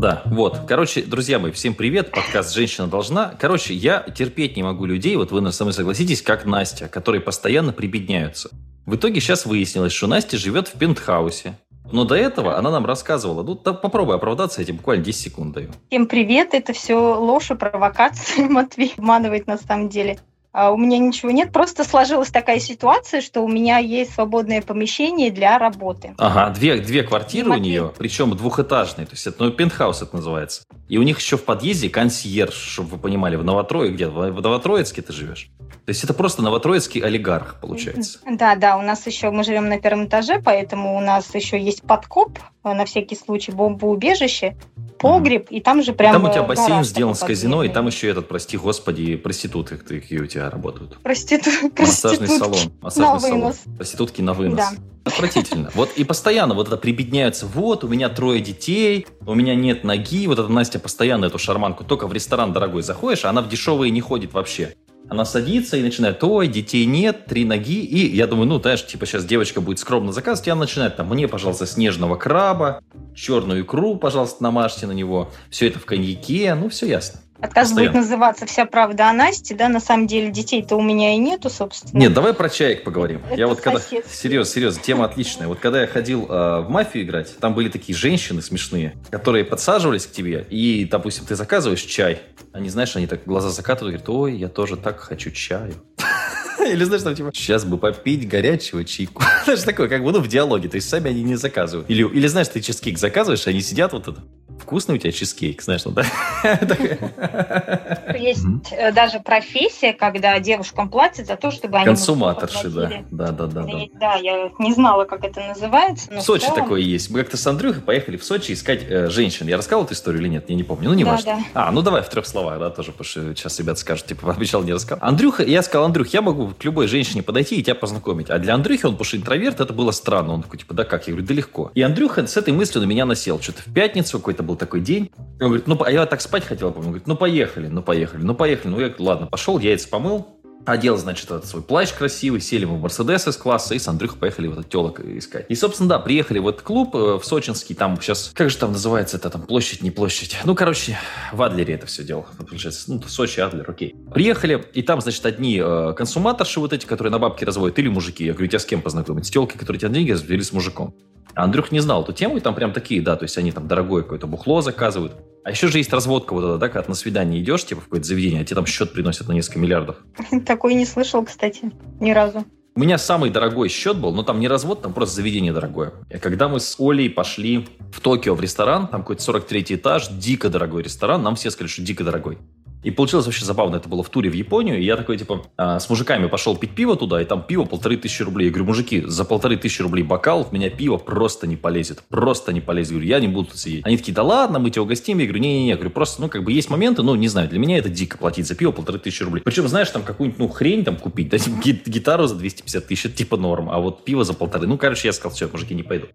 Да, 0.00 0.22
вот. 0.24 0.60
Короче, 0.66 1.02
друзья 1.02 1.38
мои, 1.38 1.52
всем 1.52 1.74
привет. 1.74 2.10
Подкаст 2.10 2.54
«Женщина 2.54 2.86
должна». 2.86 3.34
Короче, 3.38 3.74
я 3.74 4.00
терпеть 4.00 4.56
не 4.56 4.62
могу 4.62 4.86
людей, 4.86 5.14
вот 5.14 5.30
вы 5.30 5.52
со 5.52 5.64
мной 5.64 5.74
согласитесь, 5.74 6.22
как 6.22 6.46
Настя, 6.46 6.88
которые 6.88 7.20
постоянно 7.20 7.74
прибедняются. 7.74 8.48
В 8.86 8.96
итоге 8.96 9.20
сейчас 9.20 9.44
выяснилось, 9.44 9.92
что 9.92 10.06
Настя 10.06 10.38
живет 10.38 10.68
в 10.68 10.78
пентхаусе. 10.78 11.58
Но 11.92 12.06
до 12.06 12.14
этого 12.14 12.56
она 12.56 12.70
нам 12.70 12.86
рассказывала. 12.86 13.42
Ну, 13.42 13.60
да, 13.62 13.74
попробуй 13.74 14.14
оправдаться 14.14 14.62
этим, 14.62 14.76
буквально 14.76 15.04
10 15.04 15.20
секунд 15.20 15.54
даю. 15.54 15.68
Всем 15.88 16.06
привет, 16.06 16.54
это 16.54 16.72
все 16.72 16.94
ложь 16.94 17.50
и 17.50 17.54
провокация. 17.54 18.48
Матвей 18.48 18.94
обманывает 18.96 19.46
на 19.46 19.58
самом 19.58 19.90
деле. 19.90 20.18
А 20.52 20.72
у 20.72 20.76
меня 20.76 20.98
ничего 20.98 21.30
нет, 21.30 21.52
просто 21.52 21.84
сложилась 21.84 22.30
такая 22.30 22.58
ситуация, 22.58 23.20
что 23.20 23.42
у 23.42 23.48
меня 23.48 23.78
есть 23.78 24.14
свободное 24.14 24.62
помещение 24.62 25.30
для 25.30 25.58
работы. 25.58 26.14
Ага, 26.18 26.50
две, 26.50 26.78
две 26.78 27.04
квартиры 27.04 27.50
Матвей. 27.50 27.60
у 27.60 27.64
нее, 27.64 27.92
причем 27.96 28.36
двухэтажные, 28.36 29.06
то 29.06 29.12
есть 29.12 29.26
это 29.26 29.44
ну, 29.44 29.50
пентхаус 29.52 30.02
это 30.02 30.16
называется. 30.16 30.64
И 30.88 30.98
у 30.98 31.02
них 31.02 31.20
еще 31.20 31.36
в 31.36 31.44
подъезде 31.44 31.88
консьерж, 31.88 32.54
чтобы 32.54 32.90
вы 32.90 32.98
понимали, 32.98 33.36
в 33.36 33.44
Новотрое, 33.44 33.90
где 33.90 34.08
в 34.08 34.40
Новотроицке 34.40 35.02
ты 35.02 35.12
живешь. 35.12 35.50
То 35.86 35.90
есть 35.90 36.04
это 36.04 36.14
просто 36.14 36.42
новотроицкий 36.42 37.00
олигарх, 37.00 37.60
получается. 37.60 38.18
Да, 38.28 38.54
да, 38.56 38.76
у 38.76 38.82
нас 38.82 39.06
еще, 39.06 39.30
мы 39.30 39.44
живем 39.44 39.68
на 39.68 39.78
первом 39.78 40.06
этаже, 40.06 40.40
поэтому 40.44 40.96
у 40.96 41.00
нас 41.00 41.34
еще 41.34 41.60
есть 41.60 41.82
подкоп, 41.82 42.38
э, 42.64 42.72
на 42.72 42.84
всякий 42.84 43.16
случай 43.16 43.52
бомбоубежище, 43.52 44.56
погреб, 45.00 45.48
и 45.50 45.60
там 45.60 45.82
же 45.82 45.92
прямо... 45.92 46.14
Там 46.14 46.30
у 46.30 46.32
тебя 46.32 46.42
бассейн 46.42 46.84
сделан 46.84 47.14
с 47.14 47.20
казино, 47.20 47.64
и 47.64 47.68
там 47.68 47.86
еще 47.86 48.08
этот, 48.08 48.28
прости 48.28 48.56
господи, 48.56 49.16
проституты 49.16 49.76
какие 49.76 50.20
у 50.20 50.26
тебя 50.26 50.50
работают. 50.50 50.98
Проститу... 51.02 51.50
Массажный 51.78 52.28
салон. 52.28 52.58
Массажный 52.80 53.12
на 53.12 53.20
салон. 53.20 53.40
Вынос. 53.40 53.56
Проститутки 53.76 54.20
на 54.20 54.34
вынос. 54.34 54.58
Да. 54.58 54.70
Отвратительно. 55.04 55.70
Вот 55.80 55.90
и 55.96 56.04
постоянно 56.04 56.54
вот 56.54 56.66
это 56.66 56.76
прибедняются. 56.76 57.46
Вот, 57.46 57.84
у 57.84 57.88
меня 57.88 58.08
трое 58.08 58.40
детей, 58.40 59.06
у 59.26 59.34
меня 59.34 59.54
нет 59.54 59.82
ноги. 59.82 60.26
Вот 60.26 60.38
эта 60.38 60.48
Настя 60.48 60.78
постоянно 60.78 61.24
эту 61.26 61.38
шарманку. 61.38 61.84
Только 61.84 62.06
в 62.06 62.12
ресторан 62.12 62.52
дорогой 62.52 62.82
заходишь, 62.82 63.24
а 63.24 63.30
она 63.30 63.40
в 63.40 63.48
дешевые 63.48 63.90
не 63.90 64.00
ходит 64.00 64.34
вообще. 64.34 64.74
Она 65.10 65.24
садится 65.24 65.76
и 65.76 65.82
начинает, 65.82 66.22
ой, 66.22 66.46
детей 66.46 66.86
нет, 66.86 67.26
три 67.26 67.44
ноги. 67.44 67.84
И 67.84 68.14
я 68.14 68.28
думаю, 68.28 68.46
ну, 68.46 68.60
знаешь, 68.60 68.86
типа 68.86 69.06
сейчас 69.06 69.24
девочка 69.24 69.60
будет 69.60 69.80
скромно 69.80 70.12
заказывать, 70.12 70.46
и 70.46 70.50
она 70.50 70.60
начинает 70.60 70.96
там, 70.96 71.08
мне, 71.08 71.26
пожалуйста, 71.26 71.66
снежного 71.66 72.14
краба, 72.14 72.80
черную 73.16 73.62
икру, 73.62 73.96
пожалуйста, 73.96 74.40
намажьте 74.40 74.86
на 74.86 74.92
него. 74.92 75.30
Все 75.50 75.66
это 75.66 75.80
в 75.80 75.84
коньяке, 75.84 76.54
ну, 76.54 76.68
все 76.68 76.86
ясно. 76.86 77.20
Отказ 77.40 77.72
будет 77.72 77.94
называться 77.94 78.46
«Вся 78.46 78.66
правда 78.66 79.08
о 79.08 79.12
Насте», 79.12 79.54
да, 79.54 79.68
на 79.68 79.80
самом 79.80 80.06
деле 80.06 80.30
детей-то 80.30 80.76
у 80.76 80.82
меня 80.82 81.14
и 81.14 81.16
нету, 81.16 81.48
собственно. 81.48 81.98
Нет, 81.98 82.12
давай 82.12 82.34
про 82.34 82.48
чаек 82.48 82.84
поговорим. 82.84 83.22
Это 83.26 83.36
я 83.36 83.46
вот 83.46 83.60
когда... 83.60 83.80
Серьезно, 83.80 84.52
серьезно, 84.52 84.82
тема 84.82 85.06
отличная. 85.06 85.48
Вот 85.48 85.58
когда 85.58 85.80
я 85.80 85.86
ходил 85.86 86.26
э, 86.28 86.60
в 86.60 86.66
мафию 86.68 87.04
играть, 87.04 87.36
там 87.38 87.54
были 87.54 87.68
такие 87.68 87.96
женщины 87.96 88.42
смешные, 88.42 88.94
которые 89.10 89.44
подсаживались 89.44 90.06
к 90.06 90.12
тебе, 90.12 90.46
и, 90.50 90.86
допустим, 90.90 91.24
ты 91.24 91.34
заказываешь 91.34 91.80
чай, 91.80 92.20
они, 92.52 92.68
знаешь, 92.68 92.96
они 92.96 93.06
так 93.06 93.24
глаза 93.24 93.50
закатывают, 93.50 94.02
говорят, 94.02 94.08
ой, 94.08 94.36
я 94.36 94.48
тоже 94.48 94.76
так 94.76 94.98
хочу 95.00 95.30
чаю. 95.30 95.74
Или 96.58 96.84
знаешь, 96.84 97.02
там 97.02 97.14
типа, 97.14 97.30
сейчас 97.32 97.64
бы 97.64 97.78
попить 97.78 98.28
горячего 98.28 98.84
чайку. 98.84 99.22
Знаешь, 99.44 99.62
такое, 99.62 99.88
как 99.88 100.04
бы, 100.04 100.12
ну, 100.12 100.20
в 100.20 100.28
диалоге. 100.28 100.68
То 100.68 100.76
есть 100.76 100.88
сами 100.88 101.10
они 101.10 101.22
не 101.22 101.36
заказывают. 101.36 101.88
Или, 101.88 102.06
или 102.06 102.26
знаешь, 102.26 102.48
ты 102.48 102.60
чизкейк 102.60 102.98
заказываешь, 102.98 103.46
они 103.46 103.62
сидят 103.62 103.92
вот 103.92 104.08
это. 104.08 104.22
Вкусный 104.58 104.96
у 104.96 104.98
тебя 104.98 105.12
чизкейк, 105.12 105.62
знаешь, 105.62 105.84
ну 105.84 105.92
да? 105.92 106.04
Есть 108.18 108.44
э, 108.72 108.92
даже 108.92 109.20
профессия, 109.20 109.92
когда 109.92 110.38
девушкам 110.38 110.88
платят 110.88 111.26
за 111.26 111.36
то, 111.36 111.50
чтобы 111.50 111.76
они... 111.76 111.86
Консуматорши, 111.86 112.68
да. 112.68 113.04
Да, 113.10 113.30
да, 113.32 113.46
да. 113.46 113.66
Да, 114.00 114.14
я 114.16 114.50
не 114.58 114.72
знала, 114.72 115.04
как 115.04 115.24
это 115.24 115.40
называется. 115.40 116.10
В 116.10 116.20
Сочи 116.20 116.46
такое 116.54 116.80
есть. 116.80 117.10
Мы 117.10 117.20
как-то 117.20 117.36
с 117.36 117.46
Андрюхой 117.46 117.82
поехали 117.82 118.16
в 118.16 118.24
Сочи 118.24 118.52
искать 118.52 118.84
э, 118.88 119.08
женщин. 119.08 119.46
Я 119.46 119.56
рассказывал 119.56 119.84
эту 119.84 119.94
историю 119.94 120.22
или 120.22 120.28
нет? 120.28 120.48
Я 120.48 120.56
не 120.56 120.62
помню. 120.62 120.88
Ну, 120.90 120.94
не 120.94 121.04
важно. 121.04 121.44
А, 121.54 121.70
ну 121.72 121.82
давай 121.82 122.02
в 122.02 122.08
трех 122.08 122.26
словах, 122.26 122.58
да, 122.58 122.70
тоже, 122.70 122.92
потому 122.92 123.06
что 123.06 123.34
сейчас 123.34 123.58
ребята 123.58 123.80
скажут, 123.80 124.06
типа, 124.06 124.32
обещал, 124.32 124.62
не 124.62 124.72
рассказал. 124.72 125.06
Андрюха, 125.06 125.42
я 125.42 125.62
сказал, 125.62 125.86
Андрюх, 125.86 126.08
я 126.08 126.22
могу 126.22 126.52
к 126.58 126.64
любой 126.64 126.86
женщине 126.86 127.22
подойти 127.22 127.56
и 127.56 127.62
тебя 127.62 127.74
познакомить. 127.74 128.30
А 128.30 128.38
для 128.38 128.54
Андрюхи, 128.54 128.86
он, 128.86 128.92
потому 128.92 129.04
что 129.04 129.16
интроверт, 129.16 129.60
это 129.60 129.72
было 129.72 129.90
странно. 129.90 130.34
Он 130.34 130.42
такой, 130.42 130.58
типа, 130.58 130.74
да 130.74 130.84
как? 130.84 131.06
Я 131.06 131.12
говорю, 131.12 131.26
да 131.26 131.34
легко. 131.34 131.70
И 131.74 131.82
Андрюха 131.82 132.26
с 132.26 132.36
этой 132.36 132.52
мыслью 132.52 132.82
на 132.82 132.86
меня 132.86 133.04
насел. 133.04 133.40
Что-то 133.40 133.62
в 133.62 133.72
пятницу 133.72 134.18
какой-то 134.18 134.39
был 134.42 134.56
такой 134.56 134.80
день. 134.80 135.10
Он 135.40 135.48
говорит, 135.48 135.66
ну, 135.66 135.80
а 135.82 135.90
я 135.90 136.06
так 136.06 136.20
спать 136.20 136.44
хотел, 136.44 136.72
помню. 136.72 136.88
Он 136.88 136.92
говорит, 136.92 137.06
ну, 137.06 137.16
поехали, 137.16 137.68
ну, 137.68 137.82
поехали, 137.82 138.22
ну, 138.22 138.34
поехали. 138.34 138.70
Ну, 138.70 138.80
я, 138.80 138.94
ладно, 138.98 139.26
пошел, 139.26 139.58
яйца 139.58 139.88
помыл, 139.88 140.26
Одел, 140.66 140.96
значит, 140.98 141.24
этот 141.24 141.46
свой 141.46 141.62
плащ 141.62 141.92
красивый, 141.92 142.40
сели 142.40 142.66
мы 142.66 142.76
в 142.76 142.82
Мерседес 142.82 143.26
из 143.26 143.36
класса 143.36 143.74
и 143.74 143.78
с 143.78 143.88
Андрюхой 143.88 144.18
поехали 144.18 144.46
вот 144.48 144.58
этот 144.58 144.70
телок 144.70 145.00
искать. 145.00 145.46
И, 145.48 145.54
собственно, 145.54 145.88
да, 145.88 145.98
приехали 145.98 146.38
в 146.38 146.46
этот 146.46 146.62
клуб 146.62 146.94
э, 146.94 147.18
в 147.18 147.24
Сочинский, 147.24 147.74
там 147.74 148.00
сейчас, 148.00 148.30
как 148.34 148.50
же 148.50 148.58
там 148.58 148.72
называется 148.72 149.16
это, 149.16 149.30
там 149.30 149.42
площадь, 149.42 149.82
не 149.82 149.90
площадь. 149.90 150.36
Ну, 150.44 150.54
короче, 150.54 150.98
в 151.32 151.40
Адлере 151.42 151.74
это 151.74 151.86
все 151.86 152.04
дело, 152.04 152.26
получается. 152.36 152.92
Ну, 152.92 153.02
Сочи, 153.06 153.40
Адлер, 153.40 153.68
окей. 153.68 153.96
Приехали, 154.12 154.62
и 154.74 154.82
там, 154.82 155.00
значит, 155.00 155.24
одни 155.24 155.60
э, 155.64 155.94
консуматорши 155.96 156.60
вот 156.60 156.74
эти, 156.74 156.84
которые 156.84 157.10
на 157.10 157.18
бабки 157.18 157.44
разводят, 157.44 157.78
или 157.78 157.88
мужики. 157.88 158.24
Я 158.24 158.32
говорю, 158.32 158.48
тебя 158.48 158.58
с 158.58 158.66
кем 158.66 158.82
познакомить? 158.82 159.26
С 159.26 159.30
телкой, 159.30 159.58
которые 159.58 159.80
тебе 159.80 159.90
деньги 159.90 160.12
развели, 160.12 160.42
с 160.42 160.52
мужиком. 160.52 160.94
А 161.34 161.44
Андрюх 161.44 161.72
не 161.72 161.80
знал 161.80 162.02
эту 162.02 162.12
тему, 162.12 162.36
и 162.36 162.40
там 162.40 162.54
прям 162.54 162.72
такие, 162.72 163.00
да, 163.00 163.16
то 163.16 163.24
есть 163.24 163.36
они 163.38 163.52
там 163.52 163.68
дорогое 163.68 164.02
какое-то 164.02 164.26
бухло 164.26 164.60
заказывают. 164.60 165.12
А 165.44 165.50
еще 165.50 165.68
же 165.68 165.78
есть 165.78 165.92
разводка 165.92 166.34
вот 166.34 166.44
эта, 166.44 166.58
да, 166.58 166.68
когда 166.68 166.88
на 166.88 166.94
свидание 166.94 167.40
идешь, 167.40 167.64
типа, 167.64 167.80
в 167.80 167.84
какое-то 167.84 168.06
заведение, 168.06 168.42
а 168.42 168.44
тебе 168.44 168.56
там 168.56 168.66
счет 168.66 168.92
приносят 168.92 169.28
на 169.28 169.32
несколько 169.32 169.58
миллиардов. 169.58 169.96
Такой 170.46 170.74
не 170.74 170.84
слышал, 170.84 171.24
кстати, 171.24 171.72
ни 171.98 172.10
разу. 172.12 172.44
У 172.76 172.80
меня 172.80 172.98
самый 172.98 173.30
дорогой 173.30 173.68
счет 173.68 173.98
был, 173.98 174.12
но 174.12 174.22
там 174.22 174.38
не 174.38 174.46
развод, 174.46 174.82
там 174.82 174.92
просто 174.92 175.16
заведение 175.16 175.52
дорогое. 175.52 175.92
И 176.08 176.18
когда 176.18 176.48
мы 176.48 176.60
с 176.60 176.76
Олей 176.78 177.10
пошли 177.10 177.66
в 177.92 178.00
Токио 178.00 178.34
в 178.34 178.40
ресторан, 178.40 178.86
там 178.86 179.00
какой-то 179.00 179.22
43 179.22 179.64
этаж, 179.70 180.08
дико 180.08 180.48
дорогой 180.48 180.84
ресторан, 180.84 181.22
нам 181.22 181.34
все 181.34 181.50
сказали, 181.50 181.68
что 181.68 181.82
дико 181.82 182.04
дорогой. 182.04 182.38
И 182.82 182.90
получилось 182.90 183.26
вообще 183.26 183.44
забавно. 183.44 183.76
Это 183.76 183.88
было 183.88 184.02
в 184.02 184.08
туре 184.08 184.30
в 184.30 184.32
Японию. 184.32 184.78
И 184.78 184.84
я 184.84 184.96
такой, 184.96 185.18
типа, 185.18 185.46
а, 185.56 185.78
с 185.78 185.90
мужиками 185.90 186.26
пошел 186.28 186.56
пить 186.56 186.70
пиво 186.70 186.96
туда, 186.96 187.20
и 187.20 187.24
там 187.24 187.42
пиво 187.42 187.64
полторы 187.64 187.96
тысячи 187.96 188.22
рублей. 188.22 188.46
Я 188.46 188.50
говорю, 188.50 188.66
мужики, 188.66 189.02
за 189.06 189.24
полторы 189.24 189.56
тысячи 189.56 189.82
рублей 189.82 190.02
бокал 190.02 190.44
в 190.44 190.52
меня 190.52 190.70
пиво 190.70 190.96
просто 190.96 191.46
не 191.46 191.56
полезет. 191.56 192.02
Просто 192.08 192.52
не 192.52 192.60
полезет. 192.60 192.92
Я 192.92 192.94
говорю, 192.94 193.08
я 193.08 193.20
не 193.20 193.28
буду 193.28 193.48
тут 193.48 193.58
сидеть. 193.58 193.84
Они 193.84 193.96
такие, 193.96 194.14
да 194.14 194.22
ладно, 194.22 194.58
мы 194.58 194.70
тебя 194.70 194.82
угостим. 194.82 195.18
Я 195.18 195.26
говорю, 195.26 195.42
не-не-не. 195.42 195.74
Говорю, 195.74 195.90
просто, 195.90 196.22
ну, 196.22 196.28
как 196.28 196.42
бы 196.42 196.52
есть 196.52 196.70
моменты, 196.70 197.02
ну, 197.02 197.14
не 197.14 197.28
знаю, 197.28 197.48
для 197.48 197.58
меня 197.58 197.78
это 197.78 197.88
дико 197.88 198.16
платить 198.16 198.46
за 198.46 198.54
пиво 198.54 198.72
полторы 198.72 198.98
тысячи 198.98 199.22
рублей. 199.22 199.42
Причем, 199.42 199.68
знаешь, 199.68 199.90
там 199.90 200.02
какую-нибудь, 200.02 200.38
ну, 200.38 200.48
хрень 200.48 200.84
там 200.84 200.96
купить, 200.96 201.28
да, 201.28 201.38
типа, 201.38 201.56
гитару 201.62 202.26
за 202.26 202.36
250 202.36 202.86
тысяч, 202.86 203.06
это 203.06 203.16
типа 203.16 203.36
норм. 203.36 203.68
А 203.70 203.78
вот 203.78 204.04
пиво 204.04 204.24
за 204.24 204.32
полторы. 204.32 204.66
Ну, 204.66 204.78
короче, 204.78 205.08
я 205.08 205.12
сказал, 205.12 205.32
все, 205.34 205.48
мужики, 205.48 205.74
не 205.74 205.82
пойду. 205.82 206.06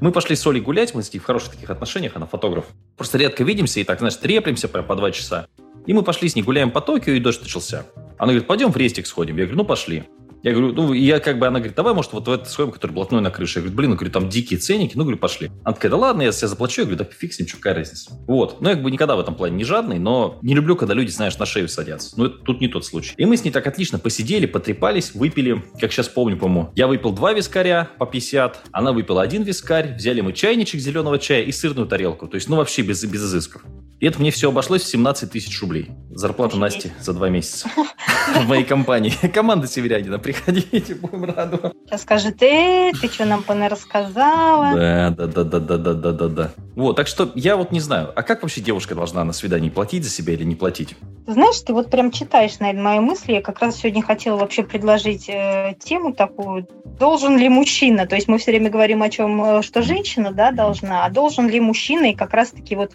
Мы 0.00 0.10
пошли 0.10 0.34
с 0.34 0.44
Олей 0.48 0.60
гулять, 0.60 0.96
мы 0.96 1.02
с 1.04 1.12
ней 1.12 1.20
в 1.20 1.24
хороших 1.24 1.52
таких 1.52 1.70
отношениях, 1.70 2.16
она 2.16 2.26
фотограф. 2.26 2.64
Просто 2.96 3.18
редко 3.18 3.44
видимся 3.44 3.78
и 3.78 3.84
так, 3.84 4.00
знаешь, 4.00 4.16
треплемся 4.16 4.66
прям 4.66 4.84
по 4.84 4.96
два 4.96 5.12
часа. 5.12 5.46
И 5.86 5.92
мы 5.92 6.02
пошли 6.02 6.28
с 6.28 6.36
ней 6.36 6.42
гуляем 6.42 6.70
по 6.70 6.80
Токио, 6.80 7.12
и 7.12 7.20
дождь 7.20 7.42
начался. 7.42 7.86
Она 8.18 8.32
говорит, 8.32 8.46
пойдем 8.46 8.70
в 8.70 8.76
рестик 8.76 9.06
сходим. 9.06 9.36
Я 9.36 9.44
говорю, 9.44 9.58
ну 9.58 9.64
пошли. 9.64 10.04
Я 10.42 10.52
говорю, 10.52 10.72
ну, 10.72 10.92
я 10.92 11.20
как 11.20 11.38
бы, 11.38 11.46
она 11.46 11.60
говорит, 11.60 11.76
давай, 11.76 11.94
может, 11.94 12.12
вот 12.12 12.26
в 12.26 12.30
этот 12.30 12.48
сходим, 12.48 12.72
который 12.72 12.92
блатной 12.92 13.20
на 13.20 13.30
крыше. 13.30 13.60
Я 13.60 13.62
говорю, 13.62 13.76
блин, 13.76 13.90
ну, 13.90 13.96
говорю, 13.96 14.12
там 14.12 14.28
дикие 14.28 14.58
ценники, 14.58 14.96
ну, 14.96 15.04
говорю, 15.04 15.18
пошли. 15.18 15.50
Она 15.62 15.74
такая, 15.74 15.90
да 15.90 15.96
ладно, 15.96 16.22
я 16.22 16.32
себе 16.32 16.48
заплачу. 16.48 16.82
Я 16.82 16.86
говорю, 16.86 17.04
да 17.04 17.08
фиг 17.16 17.32
с 17.32 17.38
ним, 17.38 17.48
какая 17.48 17.74
разница. 17.74 18.10
Вот. 18.26 18.60
Ну, 18.60 18.68
я 18.68 18.74
как 18.74 18.82
бы 18.82 18.90
никогда 18.90 19.14
в 19.14 19.20
этом 19.20 19.36
плане 19.36 19.56
не 19.56 19.64
жадный, 19.64 19.98
но 19.98 20.38
не 20.42 20.54
люблю, 20.54 20.74
когда 20.74 20.94
люди, 20.94 21.10
знаешь, 21.10 21.38
на 21.38 21.46
шею 21.46 21.68
садятся. 21.68 22.14
Ну, 22.16 22.26
это 22.26 22.38
тут 22.38 22.60
не 22.60 22.68
тот 22.68 22.84
случай. 22.84 23.14
И 23.16 23.24
мы 23.24 23.36
с 23.36 23.44
ней 23.44 23.52
так 23.52 23.66
отлично 23.66 23.98
посидели, 23.98 24.46
потрепались, 24.46 25.14
выпили, 25.14 25.62
как 25.80 25.92
сейчас 25.92 26.08
помню, 26.08 26.36
по-моему. 26.36 26.72
Я 26.74 26.88
выпил 26.88 27.12
два 27.12 27.32
вискаря 27.32 27.90
по 27.98 28.06
50, 28.06 28.62
она 28.72 28.92
выпила 28.92 29.22
один 29.22 29.44
вискарь, 29.44 29.94
взяли 29.94 30.22
мы 30.22 30.32
чайничек 30.32 30.80
зеленого 30.80 31.18
чая 31.18 31.42
и 31.42 31.52
сырную 31.52 31.86
тарелку. 31.86 32.26
То 32.26 32.34
есть, 32.34 32.48
ну, 32.48 32.56
вообще 32.56 32.82
без, 32.82 33.04
без 33.04 33.24
изысков. 33.24 33.62
И 34.00 34.06
это 34.06 34.18
мне 34.18 34.32
все 34.32 34.48
обошлось 34.48 34.82
в 34.82 34.88
17 34.88 35.30
тысяч 35.30 35.60
рублей. 35.60 35.90
Зарплата 36.14 36.56
Насти 36.58 36.92
за 37.00 37.12
два 37.12 37.28
месяца 37.28 37.68
в 38.36 38.48
моей 38.48 38.64
компании. 38.64 39.12
Команда 39.34 39.66
Северянина, 39.66 40.18
приходите, 40.18 40.94
будем 40.94 41.24
рады. 41.24 41.58
Сейчас 41.86 42.02
скажет, 42.02 42.42
э, 42.42 42.92
ты 43.00 43.08
что 43.08 43.24
нам 43.24 43.44
рассказала? 43.48 44.74
Да, 44.74 45.10
да, 45.10 45.26
да, 45.26 45.44
да, 45.44 45.58
да, 45.60 45.78
да, 45.78 45.94
да, 45.94 46.12
да, 46.12 46.28
да. 46.28 46.50
Вот, 46.74 46.96
так 46.96 47.06
что 47.06 47.30
я 47.34 47.56
вот 47.56 47.72
не 47.72 47.80
знаю, 47.80 48.12
а 48.14 48.22
как 48.22 48.42
вообще 48.42 48.60
девушка 48.60 48.94
должна 48.94 49.24
на 49.24 49.32
свидании 49.32 49.70
платить 49.70 50.04
за 50.04 50.10
себя 50.10 50.34
или 50.34 50.44
не 50.44 50.54
платить? 50.54 50.96
Знаешь, 51.26 51.60
ты 51.60 51.72
вот 51.72 51.90
прям 51.90 52.10
читаешь, 52.10 52.58
наверное, 52.58 52.82
мои 52.82 53.00
мысли. 53.00 53.32
Я 53.32 53.42
как 53.42 53.60
раз 53.60 53.76
сегодня 53.76 54.02
хотела 54.02 54.36
вообще 54.36 54.62
предложить 54.62 55.28
э, 55.28 55.76
тему 55.82 56.12
такую. 56.12 56.66
Должен 56.98 57.38
ли 57.38 57.48
мужчина? 57.48 58.06
То 58.06 58.16
есть 58.16 58.28
мы 58.28 58.38
все 58.38 58.50
время 58.50 58.70
говорим 58.70 59.02
о 59.02 59.08
чем, 59.08 59.42
э, 59.42 59.62
что 59.62 59.82
женщина, 59.82 60.32
да, 60.32 60.50
должна, 60.50 61.04
а 61.04 61.10
должен 61.10 61.48
ли 61.48 61.60
мужчина? 61.60 62.10
И 62.10 62.14
как 62.14 62.32
раз-таки 62.32 62.74
вот 62.76 62.92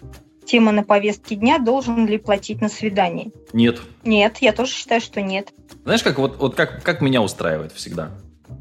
тема 0.48 0.72
на 0.72 0.82
повестке 0.82 1.36
дня, 1.36 1.58
должен 1.58 2.06
ли 2.06 2.18
платить 2.18 2.60
на 2.60 2.68
свидании? 2.68 3.32
Нет. 3.52 3.80
Нет, 4.04 4.38
я 4.40 4.52
тоже 4.52 4.72
считаю, 4.72 5.00
что 5.00 5.20
нет. 5.20 5.52
Знаешь, 5.84 6.02
как 6.02 6.18
вот, 6.18 6.38
вот 6.38 6.54
как, 6.54 6.82
как 6.82 7.00
меня 7.00 7.22
устраивает 7.22 7.72
всегда? 7.72 8.10